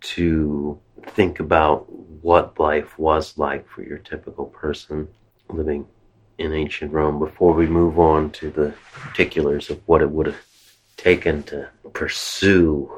to 0.00 0.78
think 1.08 1.40
about 1.40 1.90
what 2.22 2.58
life 2.58 2.98
was 2.98 3.38
like 3.38 3.68
for 3.68 3.82
your 3.82 3.98
typical 3.98 4.46
person 4.46 5.08
living 5.48 5.86
in 6.38 6.52
ancient 6.52 6.92
Rome 6.92 7.18
before 7.18 7.52
we 7.52 7.66
move 7.66 7.98
on 7.98 8.30
to 8.32 8.50
the 8.50 8.74
particulars 8.92 9.70
of 9.70 9.80
what 9.86 10.02
it 10.02 10.10
would 10.10 10.26
have 10.26 10.44
taken 10.96 11.42
to 11.44 11.68
pursue 11.92 12.90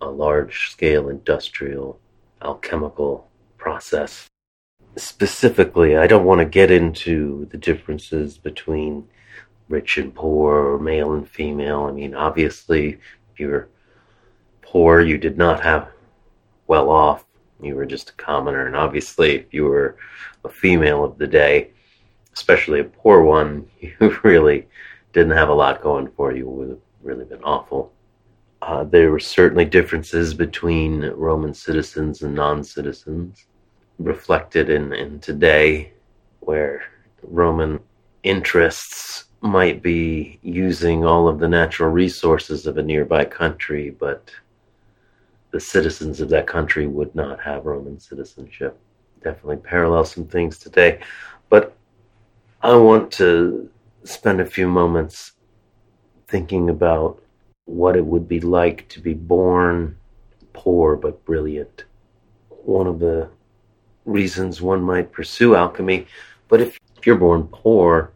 a 0.00 0.08
large 0.08 0.70
scale 0.70 1.08
industrial 1.08 1.98
alchemical 2.42 3.28
process. 3.66 4.28
Specifically, 4.94 5.96
I 5.96 6.06
don't 6.06 6.24
want 6.24 6.38
to 6.38 6.44
get 6.44 6.70
into 6.70 7.48
the 7.50 7.58
differences 7.58 8.38
between 8.38 9.08
rich 9.68 9.98
and 9.98 10.14
poor 10.14 10.54
or 10.54 10.78
male 10.78 11.14
and 11.14 11.28
female. 11.28 11.82
I 11.82 11.90
mean, 11.90 12.14
obviously, 12.14 12.90
if 13.32 13.40
you 13.40 13.48
were 13.48 13.68
poor, 14.62 15.00
you 15.00 15.18
did 15.18 15.36
not 15.36 15.64
have 15.64 15.88
well 16.68 16.88
off. 16.90 17.24
You 17.60 17.74
were 17.74 17.86
just 17.86 18.10
a 18.10 18.12
commoner. 18.12 18.68
And 18.68 18.76
obviously, 18.76 19.34
if 19.34 19.52
you 19.52 19.64
were 19.64 19.96
a 20.44 20.48
female 20.48 21.02
of 21.02 21.18
the 21.18 21.26
day, 21.26 21.72
especially 22.34 22.78
a 22.78 22.84
poor 22.84 23.22
one, 23.22 23.68
you 23.80 24.16
really 24.22 24.68
didn't 25.12 25.36
have 25.36 25.48
a 25.48 25.60
lot 25.64 25.82
going 25.82 26.06
for 26.16 26.32
you, 26.32 26.48
it 26.48 26.52
would 26.52 26.68
have 26.68 26.86
really 27.02 27.24
been 27.24 27.42
awful. 27.42 27.92
Uh, 28.62 28.84
there 28.84 29.10
were 29.10 29.18
certainly 29.18 29.64
differences 29.64 30.34
between 30.34 31.04
Roman 31.16 31.52
citizens 31.52 32.22
and 32.22 32.32
non 32.32 32.62
citizens, 32.62 33.46
reflected 33.98 34.70
in, 34.70 34.92
in 34.92 35.20
today, 35.20 35.92
where 36.40 36.82
Roman 37.22 37.80
interests 38.22 39.24
might 39.40 39.82
be 39.82 40.38
using 40.42 41.04
all 41.04 41.28
of 41.28 41.38
the 41.38 41.48
natural 41.48 41.90
resources 41.90 42.66
of 42.66 42.78
a 42.78 42.82
nearby 42.82 43.24
country, 43.24 43.90
but 43.90 44.30
the 45.50 45.60
citizens 45.60 46.20
of 46.20 46.28
that 46.28 46.46
country 46.46 46.86
would 46.86 47.14
not 47.14 47.40
have 47.40 47.64
Roman 47.64 47.98
citizenship. 47.98 48.78
Definitely 49.22 49.56
parallel 49.56 50.04
some 50.04 50.26
things 50.26 50.58
today. 50.58 51.00
But 51.48 51.76
I 52.62 52.74
want 52.76 53.12
to 53.12 53.70
spend 54.04 54.40
a 54.40 54.46
few 54.46 54.68
moments 54.68 55.32
thinking 56.28 56.70
about 56.70 57.22
what 57.66 57.96
it 57.96 58.04
would 58.04 58.28
be 58.28 58.40
like 58.40 58.88
to 58.88 59.00
be 59.00 59.14
born 59.14 59.96
poor 60.52 60.96
but 60.96 61.24
brilliant. 61.24 61.84
One 62.48 62.86
of 62.86 62.98
the 62.98 63.28
reasons 64.06 64.62
one 64.62 64.80
might 64.80 65.12
pursue 65.12 65.54
alchemy, 65.54 66.06
but 66.48 66.60
if 66.60 66.78
you're 67.04 67.16
born 67.16 67.48
poor 67.52 68.12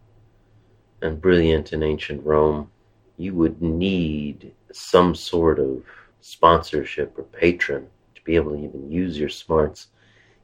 and 1.02 1.20
brilliant 1.20 1.72
in 1.72 1.82
ancient 1.82 2.24
Rome, 2.24 2.70
you 3.16 3.34
would 3.34 3.60
need 3.60 4.52
some 4.72 5.14
sort 5.14 5.58
of 5.58 5.82
sponsorship 6.20 7.18
or 7.18 7.24
patron 7.24 7.86
to 8.14 8.22
be 8.22 8.36
able 8.36 8.52
to 8.52 8.64
even 8.64 8.90
use 8.90 9.18
your 9.18 9.28
smarts. 9.28 9.88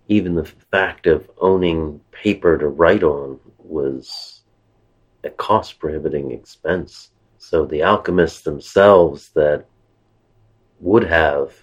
Even 0.08 0.34
the 0.34 0.44
fact 0.44 1.06
of 1.06 1.30
owning 1.40 2.00
paper 2.10 2.58
to 2.58 2.68
write 2.68 3.02
on 3.02 3.40
was 3.58 4.42
a 5.24 5.30
cost 5.30 5.78
prohibiting 5.78 6.32
expense. 6.32 7.10
So 7.38 7.64
the 7.64 7.82
alchemists 7.82 8.42
themselves 8.42 9.30
that 9.30 9.64
would 10.80 11.04
have 11.04 11.54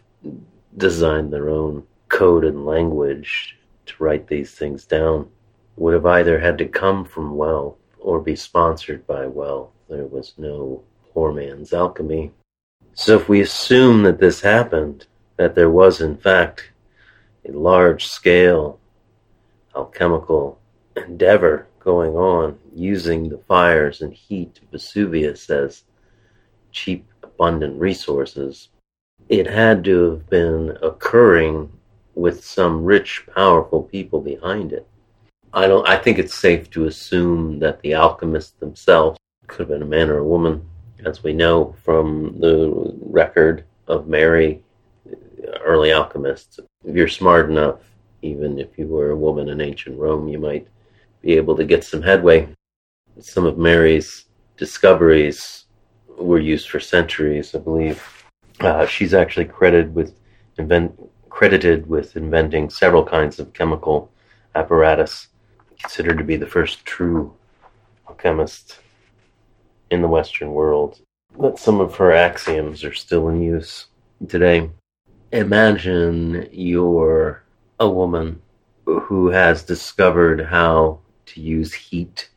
designed 0.78 1.32
their 1.32 1.50
own 1.50 1.84
code 2.10 2.46
and 2.46 2.66
language 2.66 3.58
to 3.86 4.04
write 4.04 4.28
these 4.28 4.52
things 4.52 4.86
down 4.86 5.30
would 5.76 5.94
have 5.94 6.06
either 6.06 6.40
had 6.40 6.58
to 6.60 6.66
come 6.68 7.04
from 7.06 7.36
wealth 7.36 7.78
or 8.00 8.20
be 8.20 8.36
sponsored 8.36 9.06
by 9.08 9.26
wealth. 9.26 9.70
There 9.90 10.06
was 10.06 10.34
no 10.38 10.84
poor 11.14 11.32
man's 11.34 11.74
alchemy. 11.74 12.32
So 12.94 13.16
if 13.18 13.28
we 13.28 13.42
assume 13.42 14.04
that 14.04 14.20
this 14.20 14.42
happened, 14.42 15.08
that 15.38 15.56
there 15.56 15.70
was 15.70 16.02
in 16.02 16.18
fact 16.18 16.72
a 17.48 17.52
large 17.52 18.06
scale 18.06 18.80
alchemical 19.76 20.60
endeavor 20.96 21.68
going 21.80 22.16
on 22.16 22.58
using 22.74 23.30
the 23.30 23.40
fires 23.40 24.02
and 24.02 24.14
heat 24.14 24.60
of 24.62 24.70
Vesuvius 24.70 25.50
as 25.50 25.84
cheap, 26.72 27.06
abundant 27.24 27.80
resources, 27.80 28.70
it 29.30 29.48
had 29.48 29.84
to 29.84 30.12
have 30.12 30.30
been 30.30 30.78
occurring 30.82 31.72
with 32.16 32.44
some 32.44 32.84
rich, 32.84 33.26
powerful 33.34 33.84
people 33.84 34.22
behind 34.22 34.74
it. 34.74 34.88
I 35.54 35.68
don't. 35.68 35.88
I 35.88 35.98
think 35.98 36.18
it's 36.18 36.36
safe 36.36 36.70
to 36.72 36.86
assume 36.86 37.60
that 37.60 37.82
the 37.82 37.94
alchemists 37.94 38.54
themselves 38.60 39.20
could 39.48 39.60
have 39.60 39.70
been 39.70 39.84
a 39.84 39.86
man 39.86 40.10
or 40.10 40.18
a 40.18 40.26
woman, 40.26 40.68
as 41.06 41.24
we 41.24 41.34
know 41.34 41.76
from 41.84 42.40
the 42.40 42.94
record 43.02 43.66
of 43.88 44.08
Mary, 44.08 44.64
early 45.62 45.92
alchemists. 45.92 46.60
If 46.86 46.96
you're 46.96 47.08
smart 47.08 47.50
enough, 47.50 47.82
even 48.22 48.58
if 48.60 48.78
you 48.78 48.88
were 48.88 49.12
a 49.12 49.16
woman 49.16 49.50
in 49.50 49.62
ancient 49.62 50.00
Rome, 50.00 50.28
you 50.28 50.40
might 50.40 50.68
be 51.22 51.34
able 51.34 51.56
to 51.56 51.66
get 51.66 51.84
some 51.84 52.02
headway. 52.02 52.50
Some 53.20 53.46
of 53.46 53.58
Mary's 53.58 54.26
discoveries 54.58 55.66
were 56.18 56.40
used 56.40 56.70
for 56.70 56.80
centuries, 56.80 57.54
I 57.54 57.60
believe. 57.60 58.26
Uh, 58.60 58.86
she's 58.86 59.14
actually 59.14 59.46
credited 59.46 59.94
with 59.94 60.16
invent 60.58 61.00
credited 61.34 61.90
with 61.90 62.16
inventing 62.16 62.70
several 62.70 63.04
kinds 63.04 63.40
of 63.40 63.52
chemical 63.54 64.08
apparatus 64.54 65.30
considered 65.80 66.20
to 66.20 66.24
be 66.24 66.36
the 66.36 66.46
first 66.46 66.86
true 66.86 67.34
alchemist 68.08 68.78
in 69.90 70.04
the 70.04 70.08
Western 70.08 70.54
world. 70.54 71.02
But 71.36 71.58
some 71.58 71.82
of 71.82 71.96
her 71.96 72.12
axioms 72.12 72.84
are 72.84 72.94
still 72.94 73.30
in 73.30 73.42
use 73.42 73.88
today. 74.28 74.70
Imagine 75.32 76.48
you're 76.52 77.42
a 77.80 77.90
woman 77.90 78.40
who 78.86 79.30
has 79.30 79.64
discovered 79.64 80.40
how 80.40 81.00
to 81.26 81.42
use 81.42 81.74
heat 81.74 82.30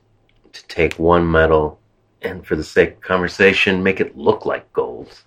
to 0.54 0.66
take 0.68 0.98
one 0.98 1.30
metal 1.30 1.78
and, 2.22 2.46
for 2.46 2.56
the 2.56 2.64
sake 2.64 2.94
of 2.94 3.00
conversation, 3.02 3.82
make 3.82 4.00
it 4.00 4.16
look 4.16 4.46
like 4.46 4.72
gold. 4.72 5.20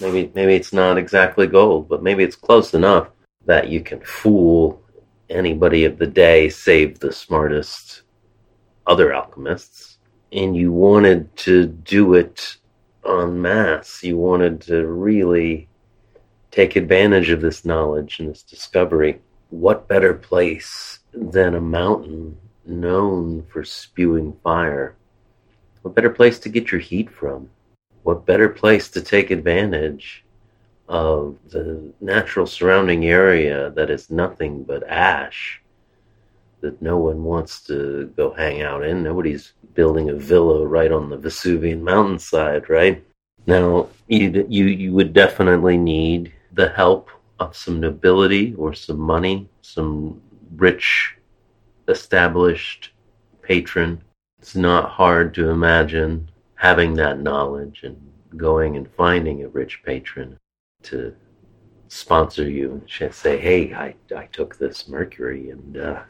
Maybe, 0.00 0.30
maybe 0.34 0.54
it's 0.54 0.72
not 0.72 0.98
exactly 0.98 1.46
gold, 1.46 1.88
but 1.88 2.02
maybe 2.02 2.22
it's 2.22 2.36
close 2.36 2.74
enough 2.74 3.08
that 3.46 3.68
you 3.68 3.80
can 3.80 4.00
fool 4.00 4.82
anybody 5.30 5.84
of 5.84 5.98
the 5.98 6.06
day 6.06 6.48
save 6.48 6.98
the 6.98 7.12
smartest 7.12 8.02
other 8.86 9.12
alchemists. 9.12 9.98
And 10.32 10.56
you 10.56 10.72
wanted 10.72 11.34
to 11.38 11.66
do 11.66 12.14
it 12.14 12.56
en 13.08 13.40
masse. 13.40 14.02
You 14.02 14.18
wanted 14.18 14.60
to 14.62 14.86
really 14.86 15.68
take 16.50 16.76
advantage 16.76 17.30
of 17.30 17.40
this 17.40 17.64
knowledge 17.64 18.20
and 18.20 18.28
this 18.28 18.42
discovery. 18.42 19.20
What 19.50 19.88
better 19.88 20.12
place 20.12 20.98
than 21.12 21.54
a 21.54 21.60
mountain 21.60 22.36
known 22.66 23.44
for 23.48 23.64
spewing 23.64 24.36
fire? 24.42 24.96
What 25.82 25.94
better 25.94 26.10
place 26.10 26.38
to 26.40 26.48
get 26.48 26.72
your 26.72 26.80
heat 26.80 27.10
from? 27.10 27.48
What 28.06 28.24
better 28.24 28.48
place 28.48 28.88
to 28.90 29.02
take 29.02 29.32
advantage 29.32 30.24
of 30.88 31.36
the 31.48 31.92
natural 32.00 32.46
surrounding 32.46 33.06
area 33.06 33.70
that 33.70 33.90
is 33.90 34.12
nothing 34.12 34.62
but 34.62 34.88
ash 34.88 35.60
that 36.60 36.80
no 36.80 36.98
one 36.98 37.24
wants 37.24 37.62
to 37.62 38.12
go 38.16 38.32
hang 38.32 38.62
out 38.62 38.84
in. 38.84 39.02
Nobody's 39.02 39.54
building 39.74 40.10
a 40.10 40.14
villa 40.14 40.64
right 40.64 40.92
on 40.92 41.10
the 41.10 41.16
Vesuvian 41.16 41.82
mountainside, 41.82 42.70
right? 42.70 43.04
Now, 43.44 43.88
you, 44.06 44.44
you, 44.48 44.92
would 44.92 45.12
definitely 45.12 45.76
need 45.76 46.32
the 46.52 46.68
help 46.68 47.10
of 47.40 47.56
some 47.56 47.80
nobility 47.80 48.54
or 48.54 48.72
some 48.72 49.00
money, 49.00 49.48
some 49.62 50.22
rich, 50.54 51.16
established 51.88 52.92
patron. 53.42 54.00
It's 54.38 54.54
not 54.54 54.90
hard 54.90 55.34
to 55.34 55.50
imagine 55.50 56.30
having 56.56 56.94
that 56.94 57.20
knowledge 57.20 57.82
and 57.84 57.96
going 58.36 58.76
and 58.76 58.90
finding 58.96 59.44
a 59.44 59.48
rich 59.48 59.82
patron 59.84 60.36
to 60.82 61.14
sponsor 61.88 62.48
you 62.48 62.82
and 63.00 63.14
say, 63.14 63.38
"Hey, 63.38 63.72
I 63.74 63.94
I 64.14 64.26
took 64.26 64.56
this 64.56 64.88
mercury 64.88 65.50
and 65.50 65.76
uh, 65.76 66.00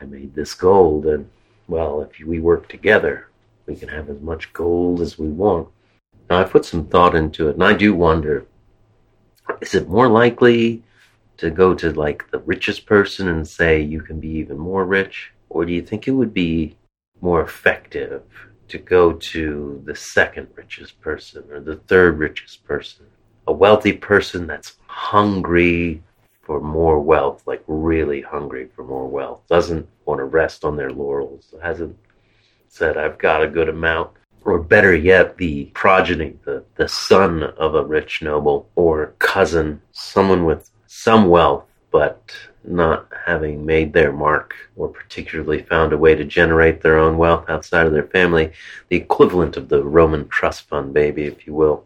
I 0.00 0.04
made 0.04 0.34
this 0.34 0.54
gold, 0.54 1.06
and 1.06 1.28
well, 1.68 2.02
if 2.02 2.24
we 2.24 2.40
work 2.40 2.68
together, 2.68 3.28
we 3.66 3.76
can 3.76 3.88
have 3.88 4.10
as 4.10 4.20
much 4.20 4.52
gold 4.52 5.00
as 5.00 5.18
we 5.18 5.28
want." 5.28 5.68
Now, 6.28 6.40
I 6.40 6.44
put 6.44 6.64
some 6.64 6.86
thought 6.86 7.14
into 7.14 7.48
it, 7.48 7.54
and 7.54 7.64
I 7.64 7.74
do 7.74 7.94
wonder: 7.94 8.46
is 9.60 9.74
it 9.74 9.88
more 9.88 10.08
likely 10.08 10.82
to 11.38 11.50
go 11.50 11.74
to 11.74 11.92
like 11.92 12.30
the 12.30 12.38
richest 12.40 12.84
person 12.86 13.28
and 13.28 13.48
say 13.48 13.80
you 13.80 14.02
can 14.02 14.20
be 14.20 14.28
even 14.28 14.58
more 14.58 14.84
rich, 14.84 15.32
or 15.48 15.64
do 15.64 15.72
you 15.72 15.82
think 15.82 16.06
it 16.06 16.12
would 16.12 16.34
be 16.34 16.76
more 17.20 17.42
effective 17.42 18.22
to 18.70 18.78
go 18.78 19.12
to 19.12 19.82
the 19.84 19.94
second 19.94 20.48
richest 20.54 21.00
person 21.00 21.44
or 21.50 21.60
the 21.60 21.76
third 21.76 22.18
richest 22.18 22.64
person 22.64 23.06
a 23.46 23.52
wealthy 23.52 23.92
person 23.92 24.46
that's 24.46 24.76
hungry 24.86 26.00
for 26.42 26.60
more 26.60 27.00
wealth, 27.00 27.42
like 27.46 27.62
really 27.66 28.20
hungry 28.20 28.68
for 28.74 28.84
more 28.84 29.08
wealth, 29.08 29.42
doesn't 29.48 29.88
want 30.04 30.20
to 30.20 30.24
rest 30.24 30.64
on 30.64 30.76
their 30.76 30.92
laurels, 30.92 31.52
hasn't 31.60 31.96
said, 32.68 32.96
I've 32.96 33.18
got 33.18 33.42
a 33.42 33.48
good 33.48 33.68
amount. 33.68 34.10
Or 34.44 34.58
better 34.58 34.94
yet, 34.94 35.36
the 35.36 35.64
progeny, 35.74 36.36
the, 36.44 36.64
the 36.76 36.88
son 36.88 37.42
of 37.42 37.74
a 37.74 37.84
rich 37.84 38.22
noble 38.22 38.70
or 38.74 39.14
cousin, 39.18 39.82
someone 39.92 40.44
with 40.44 40.70
some 40.86 41.28
wealth, 41.28 41.66
but 41.90 42.34
not 42.64 43.08
having 43.26 43.64
made 43.64 43.92
their 43.92 44.12
mark 44.12 44.54
or 44.76 44.88
particularly 44.88 45.62
found 45.62 45.92
a 45.92 45.98
way 45.98 46.14
to 46.14 46.24
generate 46.24 46.80
their 46.80 46.98
own 46.98 47.16
wealth 47.16 47.48
outside 47.48 47.86
of 47.86 47.92
their 47.92 48.06
family, 48.08 48.52
the 48.88 48.96
equivalent 48.96 49.56
of 49.56 49.68
the 49.68 49.82
Roman 49.82 50.28
trust 50.28 50.68
fund 50.68 50.92
baby, 50.92 51.24
if 51.24 51.46
you 51.46 51.54
will 51.54 51.84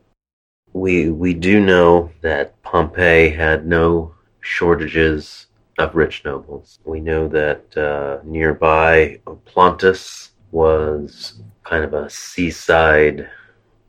we 0.75 1.09
we 1.09 1.33
do 1.33 1.65
know 1.65 2.11
that 2.21 2.61
Pompeii 2.63 3.31
had 3.31 3.67
no 3.67 4.13
shortages 4.41 5.47
of 5.79 5.95
rich 5.95 6.25
nobles. 6.25 6.81
We 6.85 7.01
know 7.01 7.29
that 7.29 7.77
uh, 7.77 8.19
nearby 8.25 9.21
Oplontis 9.27 10.31
was 10.51 11.41
kind 11.63 11.85
of 11.85 11.95
a 11.95 12.11
seaside 12.11 13.31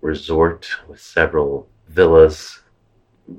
resort 0.02 0.70
with 0.88 1.02
several 1.02 1.68
villas 1.90 2.62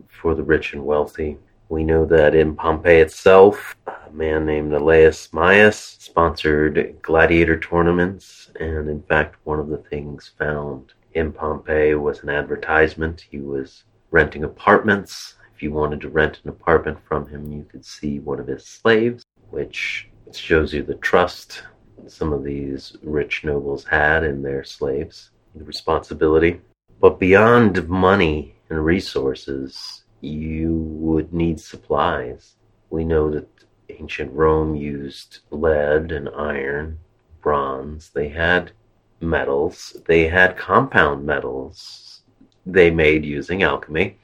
for 0.09 0.35
the 0.35 0.43
rich 0.43 0.75
and 0.75 0.85
wealthy. 0.85 1.39
We 1.69 1.83
know 1.83 2.05
that 2.07 2.35
in 2.37 2.55
Pompeii 2.55 3.01
itself, 3.01 3.77
a 3.89 4.11
man 4.13 4.47
named 4.47 4.73
Alleius 4.73 5.33
Maius 5.33 5.97
sponsored 5.99 6.97
gladiator 7.03 7.59
tournaments, 7.59 8.53
and 8.61 8.89
in 8.89 9.03
fact, 9.03 9.37
one 9.43 9.59
of 9.59 9.69
the 9.69 9.79
things 9.79 10.31
found 10.39 10.93
in 11.15 11.33
Pompeii 11.33 11.95
was 11.95 12.23
an 12.23 12.29
advertisement. 12.29 13.27
He 13.31 13.41
was 13.41 13.83
renting 14.13 14.45
apartments. 14.45 15.35
If 15.57 15.63
you 15.63 15.73
wanted 15.73 16.01
to 16.03 16.09
rent 16.09 16.41
an 16.45 16.51
apartment 16.51 16.99
from 17.05 17.27
him, 17.27 17.51
you 17.51 17.65
could 17.65 17.85
see 17.85 18.21
one 18.21 18.39
of 18.39 18.47
his 18.47 18.65
slaves, 18.65 19.25
which 19.51 20.09
shows 20.33 20.73
you 20.73 20.85
the 20.85 20.95
trust 20.95 21.65
some 22.07 22.33
of 22.33 22.45
these 22.45 22.97
rich 23.03 23.43
nobles 23.43 23.85
had 23.85 24.23
in 24.23 24.43
their 24.43 24.63
slaves, 24.63 25.31
the 25.57 25.65
responsibility. 25.65 26.61
But 27.01 27.19
beyond 27.19 27.89
money 27.89 28.55
and 28.71 28.85
resources, 28.85 30.05
you 30.27 30.75
would 30.75 31.33
need 31.33 31.61
supplies. 31.61 32.57
We 32.91 33.05
know 33.05 33.31
that 33.31 33.49
ancient 33.89 34.33
Rome 34.33 34.75
used 34.75 35.41
lead 35.51 36.13
and 36.13 36.29
iron, 36.31 36.99
bronze. 37.41 38.11
They 38.11 38.29
had 38.29 38.73
metals. 39.21 39.97
They 40.07 40.29
had 40.29 40.57
compound 40.57 41.25
metals 41.25 42.07
they 42.67 42.91
made 42.91 43.25
using 43.25 43.63
alchemy. 43.63 44.19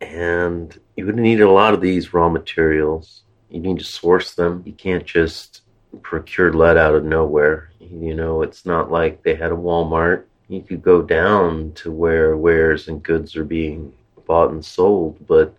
And 0.00 0.78
you 0.96 1.06
would 1.06 1.16
need 1.16 1.40
a 1.40 1.50
lot 1.50 1.74
of 1.74 1.80
these 1.80 2.14
raw 2.14 2.28
materials. 2.28 3.22
You 3.50 3.60
need 3.60 3.78
to 3.78 3.84
source 3.84 4.34
them. 4.34 4.62
You 4.64 4.72
can't 4.72 5.04
just 5.04 5.62
procure 6.02 6.52
lead 6.52 6.76
out 6.76 6.94
of 6.94 7.04
nowhere. 7.04 7.70
You 7.80 8.14
know, 8.14 8.42
it's 8.42 8.64
not 8.64 8.90
like 8.90 9.22
they 9.22 9.34
had 9.34 9.52
a 9.52 9.56
Walmart. 9.56 10.24
You 10.48 10.60
could 10.62 10.82
go 10.82 11.02
down 11.02 11.72
to 11.76 11.90
where 11.90 12.36
wares 12.36 12.88
and 12.88 13.02
goods 13.02 13.34
are 13.34 13.44
being 13.44 13.92
bought 14.26 14.50
and 14.50 14.64
sold, 14.64 15.26
but 15.26 15.54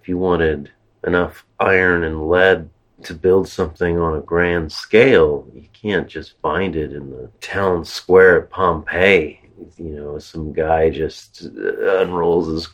if 0.00 0.08
you 0.08 0.18
wanted 0.18 0.70
enough 1.06 1.46
iron 1.60 2.04
and 2.04 2.28
lead 2.28 2.68
to 3.02 3.14
build 3.14 3.48
something 3.48 3.98
on 3.98 4.16
a 4.16 4.22
grand 4.22 4.72
scale, 4.72 5.46
you 5.54 5.68
can't 5.72 6.08
just 6.08 6.38
find 6.40 6.76
it 6.76 6.92
in 6.92 7.10
the 7.10 7.30
town 7.40 7.84
square 7.84 8.42
at 8.42 8.50
Pompeii. 8.50 9.40
You 9.76 9.96
know, 9.96 10.18
some 10.18 10.52
guy 10.52 10.90
just 10.90 11.42
unrolls 11.42 12.48
his 12.48 12.68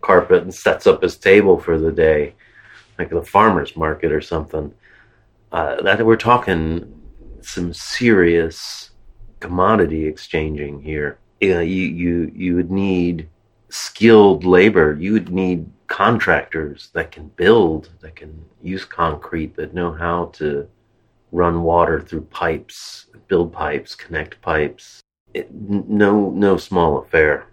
carpet 0.00 0.42
and 0.42 0.54
sets 0.54 0.86
up 0.86 1.02
his 1.02 1.16
table 1.16 1.58
for 1.58 1.78
the 1.78 1.92
day, 1.92 2.34
like 2.98 3.10
the 3.10 3.22
farmer's 3.22 3.76
market 3.76 4.12
or 4.12 4.20
something. 4.20 4.72
Uh, 5.52 5.80
that 5.82 6.04
we're 6.04 6.16
talking 6.16 7.00
some 7.42 7.72
serious 7.72 8.90
commodity 9.40 10.06
exchanging 10.06 10.82
here. 10.82 11.18
You, 11.40 11.54
know, 11.54 11.60
you 11.60 11.82
you 11.82 12.32
you 12.34 12.56
would 12.56 12.70
need 12.70 13.28
skilled 13.74 14.44
labor. 14.44 14.96
You 14.98 15.14
would 15.14 15.30
need 15.30 15.66
contractors 15.88 16.90
that 16.94 17.10
can 17.10 17.28
build, 17.36 17.90
that 18.00 18.16
can 18.16 18.44
use 18.62 18.84
concrete, 18.84 19.56
that 19.56 19.74
know 19.74 19.92
how 19.92 20.26
to 20.34 20.68
run 21.32 21.62
water 21.62 22.00
through 22.00 22.22
pipes, 22.22 23.06
build 23.26 23.52
pipes, 23.52 23.94
connect 23.94 24.40
pipes. 24.40 25.00
It, 25.34 25.52
no, 25.52 26.30
no 26.30 26.56
small 26.56 26.98
affair. 26.98 27.46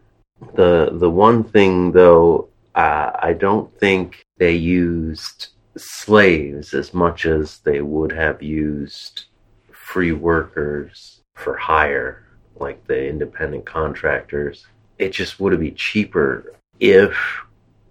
The 0.55 0.91
the 0.93 1.09
one 1.09 1.43
thing 1.43 1.91
though, 1.91 2.49
uh, 2.75 3.11
I 3.15 3.33
don't 3.33 3.71
think 3.79 4.23
they 4.37 4.53
used 4.53 5.49
slaves 5.77 6.73
as 6.73 6.93
much 6.93 7.25
as 7.25 7.59
they 7.59 7.81
would 7.81 8.11
have 8.11 8.43
used 8.43 9.25
free 9.71 10.11
workers 10.11 11.21
for 11.35 11.57
hire, 11.57 12.23
like 12.55 12.85
the 12.85 13.07
independent 13.07 13.65
contractors. 13.65 14.67
It 15.01 15.13
just 15.13 15.39
would 15.39 15.51
have 15.51 15.61
been 15.61 15.73
cheaper 15.73 16.53
if 16.79 17.17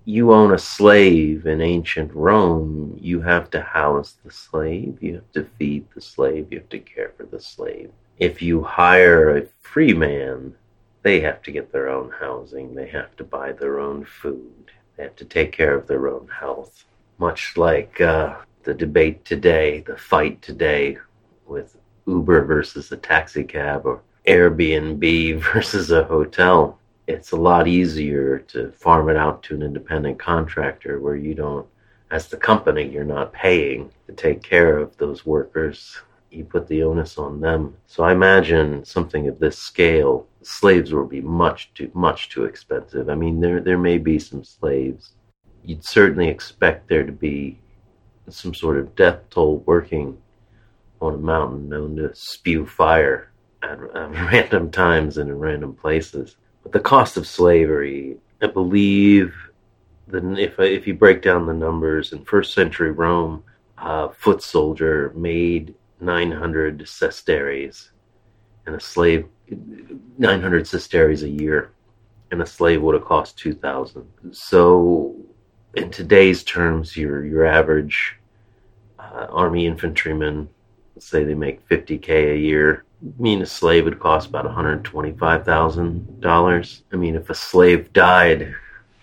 you 0.05 0.33
own 0.33 0.55
a 0.55 0.59
slave 0.59 1.45
in 1.45 1.61
ancient 1.61 2.15
Rome, 2.15 2.97
you 3.01 3.21
have 3.21 3.51
to 3.51 3.61
house 3.61 4.15
the 4.25 4.31
slave, 4.31 4.97
you 5.03 5.15
have 5.15 5.33
to 5.33 5.43
feed 5.59 5.89
the 5.93 6.01
slave, 6.01 6.53
you 6.53 6.61
have 6.61 6.69
to 6.69 6.79
care 6.79 7.11
for 7.17 7.25
the 7.25 7.41
slave. 7.41 7.91
If 8.19 8.41
you 8.41 8.63
hire 8.63 9.37
a 9.37 9.47
free 9.61 9.93
man, 9.93 10.55
they 11.03 11.19
have 11.23 11.43
to 11.43 11.51
get 11.51 11.73
their 11.73 11.89
own 11.89 12.13
housing, 12.13 12.77
they 12.77 12.87
have 12.91 13.17
to 13.17 13.25
buy 13.25 13.51
their 13.51 13.81
own 13.81 14.05
food, 14.05 14.71
they 14.97 15.03
have 15.03 15.17
to 15.17 15.25
take 15.25 15.51
care 15.51 15.75
of 15.75 15.89
their 15.89 16.07
own 16.07 16.29
health. 16.29 16.85
Much 17.19 17.57
like 17.57 18.01
uh, 18.01 18.37
the 18.63 18.73
debate 18.73 19.25
today, 19.25 19.81
the 19.81 19.97
fight 19.97 20.41
today 20.43 20.97
with 21.45 21.77
Uber 22.07 22.45
versus 22.45 22.93
a 22.93 22.97
taxi 22.97 23.43
cab 23.43 23.85
or 23.85 24.01
Airbnb 24.29 25.41
versus 25.53 25.91
a 25.91 26.05
hotel 26.05 26.77
it's 27.11 27.33
a 27.33 27.37
lot 27.37 27.67
easier 27.67 28.39
to 28.39 28.71
farm 28.73 29.09
it 29.09 29.17
out 29.17 29.43
to 29.45 29.55
an 29.55 29.63
independent 29.63 30.19
contractor 30.19 31.01
where 31.01 31.17
you 31.17 31.35
don't, 31.35 31.67
as 32.11 32.29
the 32.29 32.37
company, 32.37 32.89
you're 32.89 33.05
not 33.05 33.33
paying 33.33 33.91
to 34.07 34.13
take 34.13 34.43
care 34.43 34.79
of 34.79 34.97
those 34.97 35.27
workers. 35.27 35.99
You 36.31 36.45
put 36.45 36.69
the 36.69 36.85
onus 36.85 37.19
on 37.19 37.41
them. 37.41 37.77
So 37.87 38.05
I 38.05 38.13
imagine 38.13 38.85
something 38.85 39.27
of 39.27 39.41
this 39.41 39.59
scale, 39.59 40.29
slaves 40.43 40.93
will 40.93 41.07
be 41.07 41.21
much 41.21 41.73
too 41.75 41.91
much 41.95 42.29
too 42.29 42.45
expensive. 42.45 43.09
I 43.09 43.17
mean, 43.17 43.41
there 43.41 43.61
there 43.61 43.79
may 43.79 43.99
be 43.99 44.19
some 44.19 44.45
slaves. 44.45 45.15
You'd 45.65 45.85
certainly 45.85 46.29
expect 46.29 46.89
there 46.89 47.05
to 47.05 47.13
be 47.13 47.59
some 48.29 48.55
sort 48.55 48.79
of 48.79 48.95
death 48.95 49.29
toll 49.31 49.65
working 49.67 50.17
on 51.01 51.15
a 51.15 51.19
mountain 51.19 51.69
known 51.69 51.97
to 51.97 52.15
spew 52.15 52.65
fire 52.65 53.33
at, 53.63 53.79
at 53.95 54.11
random 54.33 54.71
times 54.71 55.19
and 55.19 55.29
in 55.29 55.39
random 55.39 55.75
places. 55.75 56.37
But 56.63 56.73
the 56.73 56.81
cost 56.81 57.17
of 57.17 57.27
slavery, 57.27 58.17
I 58.43 58.47
believe, 58.47 59.35
that 60.09 60.25
if 60.39 60.59
if 60.59 60.87
you 60.87 60.95
break 60.95 61.23
down 61.23 61.47
the 61.47 61.55
numbers 61.55 62.13
in 62.13 62.25
first 62.25 62.55
century 62.55 62.91
Rome, 62.91 63.43
a 63.79 64.11
foot 64.11 64.43
soldier 64.43 65.13
made 65.15 65.75
900 66.01 66.87
sesterces, 66.89 67.91
and 68.67 68.75
a 68.75 68.81
slave 68.81 69.27
900 70.19 70.67
sesterces 70.67 71.23
a 71.23 71.29
year, 71.29 71.71
and 72.31 72.43
a 72.43 72.47
slave 72.47 72.83
would 72.83 72.95
have 72.95 73.05
cost 73.05 73.39
2,000. 73.39 74.07
So, 74.33 75.17
in 75.75 75.91
today's 75.91 76.43
terms, 76.45 76.97
your 76.97 77.25
your 77.25 77.47
average 77.47 78.17
uh, 78.99 79.27
army 79.31 79.67
infantryman, 79.67 80.49
say 80.99 81.25
they 81.25 81.35
make 81.35 81.67
50k 81.69 82.35
a 82.35 82.39
year, 82.39 82.85
Mean, 83.19 83.41
a 83.41 83.47
slave 83.47 83.85
would 83.85 83.99
cost 83.99 84.29
about 84.29 84.45
$125,000. 84.45 86.83
I 86.93 86.97
mean, 86.97 87.15
if 87.15 87.31
a 87.31 87.35
slave 87.35 87.91
died, 87.95 88.55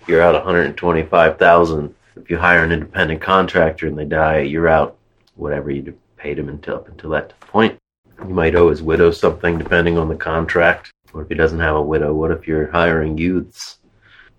you're 0.07 0.21
out 0.21 0.35
125,000. 0.35 1.95
If 2.15 2.29
you 2.29 2.37
hire 2.37 2.63
an 2.63 2.71
independent 2.71 3.21
contractor 3.21 3.87
and 3.87 3.97
they 3.97 4.05
die, 4.05 4.41
you're 4.41 4.67
out 4.67 4.97
whatever 5.35 5.71
you 5.71 5.97
paid 6.17 6.37
him 6.37 6.49
until 6.49 6.75
up 6.75 6.87
until 6.87 7.09
that 7.11 7.39
point. 7.39 7.77
You 8.19 8.33
might 8.33 8.55
owe 8.55 8.69
his 8.69 8.83
widow 8.83 9.11
something 9.11 9.57
depending 9.57 9.97
on 9.97 10.09
the 10.09 10.15
contract. 10.15 10.91
Or 11.13 11.21
if 11.21 11.29
he 11.29 11.35
doesn't 11.35 11.59
have 11.59 11.75
a 11.75 11.81
widow, 11.81 12.13
what 12.13 12.31
if 12.31 12.47
you're 12.47 12.71
hiring 12.71 13.17
youths? 13.17 13.77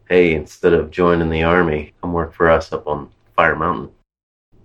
Hey, 0.09 0.35
instead 0.35 0.73
of 0.73 0.91
joining 0.91 1.31
the 1.31 1.43
army, 1.43 1.95
come 2.01 2.13
work 2.13 2.35
for 2.35 2.51
us 2.51 2.73
up 2.73 2.87
on 2.87 3.11
Fire 3.37 3.57
Mountain. 3.57 3.91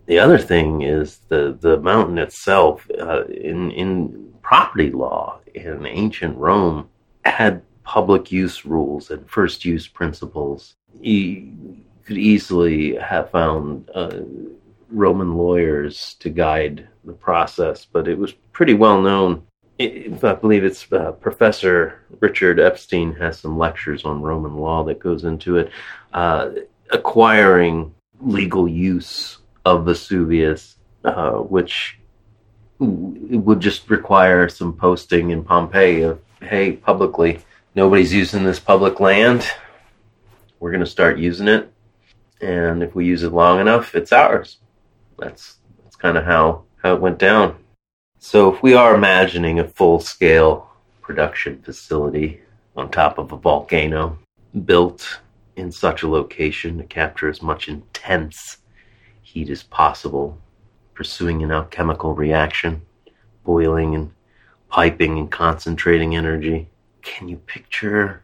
The 0.06 0.20
other 0.20 0.38
thing 0.38 0.82
is 0.82 1.20
the 1.30 1.58
the 1.60 1.80
mountain 1.80 2.18
itself. 2.18 2.90
Uh, 3.00 3.24
in 3.26 3.72
in 3.72 4.33
property 4.44 4.92
law 4.92 5.40
in 5.56 5.86
ancient 5.86 6.38
Rome 6.38 6.90
had 7.26 7.62
public 7.84 8.32
use 8.32 8.66
rules 8.66 9.10
and 9.10 9.28
first 9.30 9.66
use 9.66 9.88
principles. 9.88 10.76
You 11.02 11.78
could 12.06 12.18
easily 12.18 12.96
have 12.96 13.32
found 13.32 13.90
uh, 13.96 14.22
Roman 14.90 15.36
lawyers 15.36 16.16
to 16.20 16.30
guide 16.30 16.88
the 17.04 17.14
process, 17.14 17.86
but 17.86 18.08
it 18.08 18.18
was 18.18 18.34
pretty 18.52 18.74
well 18.74 19.02
known. 19.02 19.44
I 19.80 20.38
believe 20.40 20.64
it's 20.64 20.92
uh, 20.94 21.14
Professor 21.14 22.06
Richard 22.20 22.60
Epstein 22.60 23.14
has 23.16 23.40
some 23.40 23.58
lectures 23.58 24.06
on 24.06 24.22
Roman 24.22 24.56
law 24.56 24.84
that 24.84 25.00
goes 25.00 25.24
into 25.24 25.58
it. 25.58 25.72
Uh, 26.14 26.52
acquiring 26.92 27.94
legal 28.22 28.68
use 28.68 29.40
of 29.66 29.86
Vesuvius, 29.86 30.76
uh, 31.04 31.32
which 31.32 32.00
it 32.80 33.38
would 33.38 33.60
just 33.60 33.90
require 33.90 34.50
some 34.50 34.74
posting 34.74 35.32
in 35.32 35.44
Pompeii 35.44 36.02
of, 36.02 36.20
hey, 36.42 36.74
publicly, 36.74 37.40
nobody's 37.76 38.14
using 38.14 38.44
this 38.44 38.60
public 38.60 39.00
land. 39.00 39.48
We're 40.60 40.72
going 40.72 40.84
to 40.84 40.90
start 40.90 41.18
using 41.18 41.48
it. 41.48 41.72
And 42.42 42.84
if 42.84 42.96
we 42.96 43.06
use 43.06 43.24
it 43.24 43.32
long 43.32 43.60
enough, 43.60 43.96
it's 43.96 44.12
ours. 44.12 44.58
That's, 45.18 45.58
that's 45.84 45.96
kind 45.96 46.18
of 46.18 46.26
how, 46.26 46.64
how 46.82 46.94
it 46.96 47.02
went 47.02 47.20
down. 47.20 47.56
So 48.20 48.54
if 48.54 48.64
we 48.64 48.74
are 48.74 48.96
imagining 48.96 49.60
a 49.60 49.68
full 49.68 50.00
scale 50.00 50.70
production 51.02 51.62
facility 51.62 52.42
on 52.76 52.90
top 52.90 53.18
of 53.18 53.32
a 53.32 53.38
volcano 53.38 54.18
built 54.66 55.20
in 55.56 55.72
such 55.72 56.04
a 56.04 56.10
location 56.10 56.78
to 56.78 56.84
capture 56.84 57.30
as 57.30 57.42
much 57.42 57.68
intense 57.68 58.58
heat 59.22 59.50
as 59.50 59.64
possible 59.64 60.38
pursuing 60.94 61.44
an 61.44 61.52
alchemical 61.52 62.14
reaction, 62.16 62.82
boiling 63.44 63.96
and 63.96 64.12
piping 64.70 65.18
and 65.20 65.32
concentrating 65.32 66.16
energy. 66.16 66.70
Can 67.02 67.28
you 67.28 67.38
picture 67.38 68.22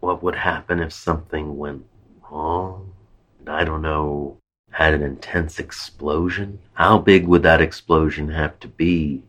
what 0.00 0.22
would 0.22 0.34
happen 0.34 0.80
if 0.80 0.92
something 0.92 1.56
went 1.56 1.84
wrong? 2.30 2.92
I 3.46 3.64
don't 3.64 3.82
know, 3.82 4.36
had 4.70 4.94
an 4.94 5.02
intense 5.02 5.58
explosion. 5.58 6.58
How 6.74 6.98
big 6.98 7.26
would 7.26 7.42
that 7.42 7.60
explosion 7.60 8.28
have 8.28 8.58
to 8.60 8.68
be 8.68 9.22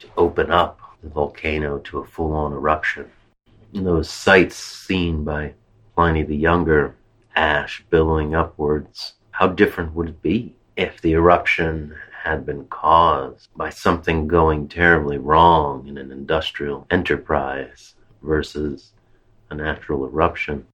to 0.00 0.08
open 0.16 0.50
up 0.50 0.80
the 1.02 1.08
volcano 1.08 1.78
to 1.78 1.98
a 1.98 2.06
full 2.06 2.32
on 2.32 2.52
eruption? 2.52 3.10
And 3.72 3.86
those 3.86 4.10
sights 4.10 4.56
seen 4.56 5.24
by 5.24 5.54
Pliny 5.94 6.22
the 6.22 6.36
Younger, 6.36 6.96
ash 7.36 7.84
billowing 7.90 8.34
upwards, 8.34 9.14
how 9.30 9.48
different 9.48 9.94
would 9.94 10.08
it 10.08 10.22
be 10.22 10.54
if 10.76 11.00
the 11.00 11.12
eruption 11.12 11.94
had 12.22 12.46
been 12.46 12.64
caused 12.66 13.48
by 13.56 13.70
something 13.70 14.26
going 14.26 14.68
terribly 14.68 15.18
wrong 15.18 15.86
in 15.86 15.98
an 15.98 16.10
industrial 16.10 16.86
enterprise 16.90 17.94
versus 18.22 18.92
a 19.50 19.54
natural 19.54 20.06
eruption? 20.06 20.66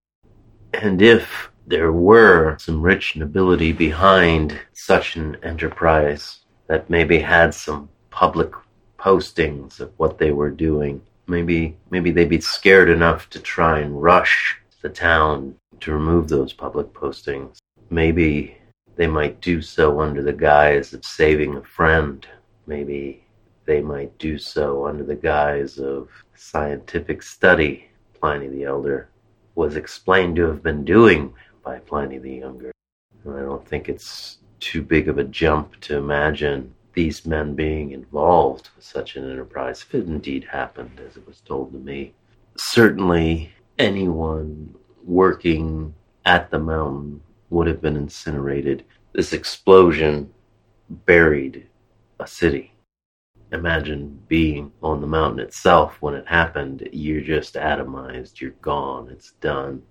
And 0.72 1.02
if 1.02 1.50
there 1.66 1.92
were 1.92 2.56
some 2.58 2.82
rich 2.82 3.16
nobility 3.16 3.72
behind 3.72 4.58
such 4.72 5.16
an 5.16 5.36
enterprise 5.42 6.40
that 6.66 6.90
maybe 6.90 7.18
had 7.18 7.54
some 7.54 7.88
public 8.10 8.52
postings 8.98 9.80
of 9.80 9.92
what 9.96 10.18
they 10.18 10.30
were 10.30 10.50
doing. 10.50 11.00
Maybe 11.26 11.76
maybe 11.90 12.10
they'd 12.10 12.28
be 12.28 12.40
scared 12.40 12.90
enough 12.90 13.30
to 13.30 13.38
try 13.38 13.80
and 13.80 14.02
rush 14.02 14.56
the 14.82 14.88
town 14.88 15.54
to 15.80 15.92
remove 15.92 16.28
those 16.28 16.52
public 16.52 16.92
postings. 16.92 17.58
Maybe 17.88 18.56
they 18.96 19.06
might 19.06 19.40
do 19.40 19.62
so 19.62 20.00
under 20.00 20.22
the 20.22 20.32
guise 20.32 20.92
of 20.92 21.04
saving 21.04 21.56
a 21.56 21.62
friend. 21.62 22.26
Maybe 22.66 23.24
they 23.64 23.80
might 23.80 24.16
do 24.18 24.38
so 24.38 24.86
under 24.86 25.04
the 25.04 25.14
guise 25.14 25.78
of 25.78 26.08
scientific 26.34 27.22
study, 27.22 27.88
Pliny 28.20 28.48
the 28.48 28.64
Elder 28.64 29.08
was 29.54 29.76
explained 29.76 30.36
to 30.36 30.46
have 30.46 30.62
been 30.62 30.84
doing 30.84 31.32
by 31.64 31.78
Pliny 31.78 32.18
the 32.18 32.34
Younger. 32.34 32.72
And 33.24 33.34
I 33.34 33.40
don't 33.40 33.66
think 33.66 33.88
it's 33.88 34.38
too 34.58 34.82
big 34.82 35.08
of 35.08 35.18
a 35.18 35.24
jump 35.24 35.78
to 35.80 35.96
imagine 35.96 36.74
these 36.92 37.26
men 37.26 37.54
being 37.54 37.92
involved 37.92 38.70
with 38.74 38.84
such 38.84 39.16
an 39.16 39.30
enterprise, 39.30 39.82
if 39.82 39.94
it 39.94 40.06
indeed 40.06 40.44
happened, 40.44 41.00
as 41.06 41.16
it 41.16 41.26
was 41.26 41.40
told 41.40 41.72
to 41.72 41.78
me. 41.78 42.12
Certainly, 42.56 43.52
anyone 43.78 44.74
working 45.04 45.94
at 46.24 46.50
the 46.50 46.58
mountain 46.58 47.22
would 47.50 47.66
have 47.66 47.80
been 47.80 47.96
incinerated. 47.96 48.84
This 49.12 49.32
explosion 49.32 50.32
buried 50.88 51.66
a 52.18 52.26
city. 52.26 52.72
Imagine 53.52 54.22
being 54.28 54.72
on 54.82 55.00
the 55.00 55.06
mountain 55.06 55.40
itself 55.40 56.00
when 56.00 56.14
it 56.14 56.26
happened. 56.26 56.88
You're 56.92 57.20
just 57.20 57.54
atomized, 57.54 58.40
you're 58.40 58.50
gone, 58.62 59.08
it's 59.10 59.32
done. 59.32 59.82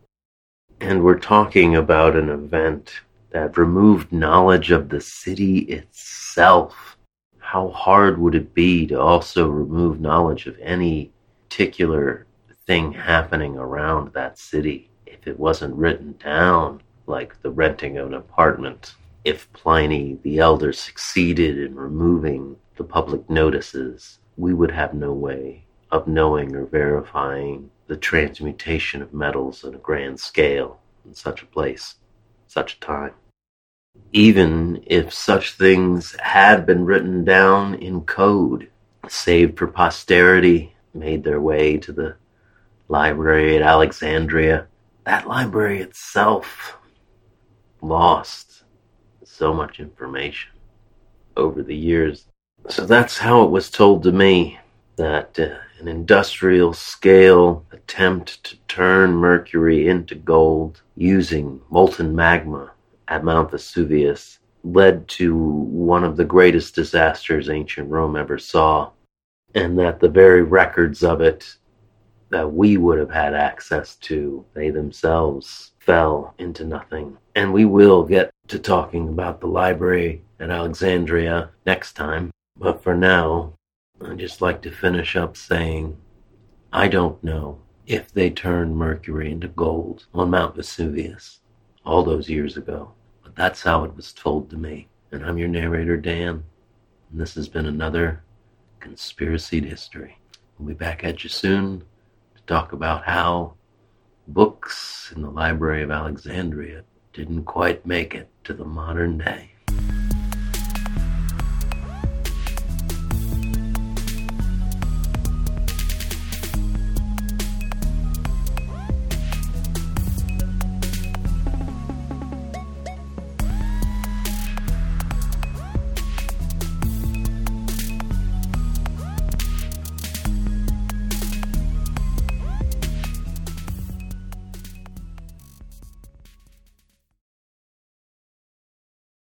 And 0.79 1.03
we're 1.03 1.19
talking 1.19 1.75
about 1.75 2.15
an 2.15 2.29
event 2.29 3.01
that 3.31 3.57
removed 3.57 4.11
knowledge 4.11 4.71
of 4.71 4.89
the 4.89 5.01
city 5.01 5.59
itself. 5.59 6.97
How 7.39 7.69
hard 7.69 8.17
would 8.17 8.35
it 8.35 8.53
be 8.53 8.87
to 8.87 8.99
also 8.99 9.49
remove 9.49 9.99
knowledge 9.99 10.47
of 10.47 10.57
any 10.61 11.11
particular 11.49 12.27
thing 12.65 12.93
happening 12.93 13.57
around 13.57 14.13
that 14.13 14.37
city 14.37 14.89
if 15.05 15.27
it 15.27 15.39
wasn't 15.39 15.75
written 15.75 16.15
down, 16.23 16.81
like 17.09 17.41
the 17.41 17.51
renting 17.51 17.97
of 17.97 18.07
an 18.07 18.13
apartment? 18.13 18.93
If 19.25 19.51
Pliny 19.51 20.17
the 20.23 20.39
Elder 20.39 20.71
succeeded 20.71 21.57
in 21.57 21.75
removing 21.75 22.55
the 22.77 22.83
public 22.83 23.29
notices, 23.29 24.19
we 24.37 24.53
would 24.53 24.71
have 24.71 24.93
no 24.93 25.11
way 25.11 25.65
of 25.91 26.07
knowing 26.07 26.55
or 26.55 26.65
verifying 26.65 27.69
the 27.87 27.97
transmutation 27.97 29.01
of 29.01 29.13
metals 29.13 29.63
on 29.63 29.73
a 29.73 29.79
grand 29.79 30.19
scale 30.19 30.79
in 31.05 31.13
such 31.13 31.41
a 31.41 31.47
place, 31.47 31.95
such 32.47 32.75
a 32.75 32.79
time. 32.79 33.13
Even 34.13 34.81
if 34.85 35.13
such 35.13 35.53
things 35.53 36.15
had 36.21 36.65
been 36.65 36.85
written 36.85 37.25
down 37.25 37.75
in 37.75 38.01
code, 38.01 38.69
saved 39.07 39.57
for 39.57 39.67
posterity, 39.67 40.75
made 40.93 41.23
their 41.23 41.41
way 41.41 41.77
to 41.77 41.91
the 41.91 42.15
library 42.87 43.55
at 43.55 43.61
Alexandria, 43.61 44.67
that 45.03 45.27
library 45.27 45.81
itself 45.81 46.77
lost 47.81 48.63
so 49.23 49.53
much 49.53 49.79
information 49.79 50.51
over 51.37 51.63
the 51.63 51.75
years. 51.75 52.25
So 52.67 52.85
that's 52.85 53.17
how 53.17 53.43
it 53.43 53.51
was 53.51 53.69
told 53.69 54.03
to 54.03 54.11
me 54.11 54.59
that 54.97 55.39
uh, 55.39 55.55
an 55.79 55.87
industrial 55.87 56.73
scale 56.73 57.65
attempt 57.71 58.43
to 58.43 58.57
turn 58.67 59.11
mercury 59.13 59.87
into 59.87 60.15
gold 60.15 60.81
using 60.95 61.61
molten 61.69 62.13
magma 62.13 62.71
at 63.07 63.23
Mount 63.23 63.51
Vesuvius 63.51 64.39
led 64.63 65.07
to 65.07 65.35
one 65.35 66.03
of 66.03 66.17
the 66.17 66.25
greatest 66.25 66.75
disasters 66.75 67.49
ancient 67.49 67.89
Rome 67.89 68.17
ever 68.17 68.37
saw, 68.37 68.91
and 69.55 69.79
that 69.79 70.01
the 70.01 70.09
very 70.09 70.43
records 70.43 71.01
of 71.01 71.21
it 71.21 71.55
that 72.29 72.53
we 72.53 72.77
would 72.77 72.99
have 72.99 73.09
had 73.09 73.33
access 73.33 73.95
to, 73.95 74.45
they 74.53 74.69
themselves 74.69 75.71
fell 75.79 76.33
into 76.37 76.63
nothing. 76.63 77.17
And 77.35 77.51
we 77.51 77.65
will 77.65 78.03
get 78.03 78.31
to 78.47 78.59
talking 78.59 79.09
about 79.09 79.39
the 79.39 79.47
library 79.47 80.21
at 80.39 80.49
Alexandria 80.49 81.49
next 81.65 81.93
time. 81.93 82.31
But 82.57 82.83
for 82.83 82.95
now, 82.95 83.53
I'd 84.01 84.19
just 84.19 84.41
like 84.41 84.61
to 84.63 84.71
finish 84.71 85.15
up 85.15 85.35
saying 85.35 85.97
I 86.71 86.87
don't 86.87 87.21
know 87.23 87.59
if 87.87 88.11
they 88.11 88.29
turned 88.29 88.77
mercury 88.77 89.31
into 89.31 89.47
gold 89.47 90.05
on 90.13 90.29
Mount 90.29 90.55
Vesuvius 90.55 91.39
all 91.83 92.03
those 92.03 92.29
years 92.29 92.55
ago, 92.57 92.91
but 93.23 93.35
that's 93.35 93.63
how 93.63 93.83
it 93.83 93.95
was 93.95 94.13
told 94.13 94.51
to 94.51 94.57
me. 94.57 94.87
And 95.11 95.25
I'm 95.25 95.39
your 95.39 95.47
narrator, 95.47 95.97
Dan, 95.97 96.43
and 97.11 97.19
this 97.19 97.33
has 97.33 97.47
been 97.47 97.65
another 97.65 98.21
Conspiracied 98.79 99.65
History. 99.65 100.19
We'll 100.57 100.67
be 100.67 100.73
back 100.75 101.03
at 101.03 101.23
you 101.23 101.29
soon 101.29 101.83
talk 102.49 102.73
about 102.73 103.03
how 103.03 103.53
books 104.27 105.13
in 105.15 105.21
the 105.21 105.29
Library 105.29 105.83
of 105.83 105.91
Alexandria 105.91 106.83
didn't 107.13 107.43
quite 107.43 107.85
make 107.85 108.15
it 108.15 108.27
to 108.43 108.53
the 108.53 108.65
modern 108.65 109.19
day. 109.19 109.51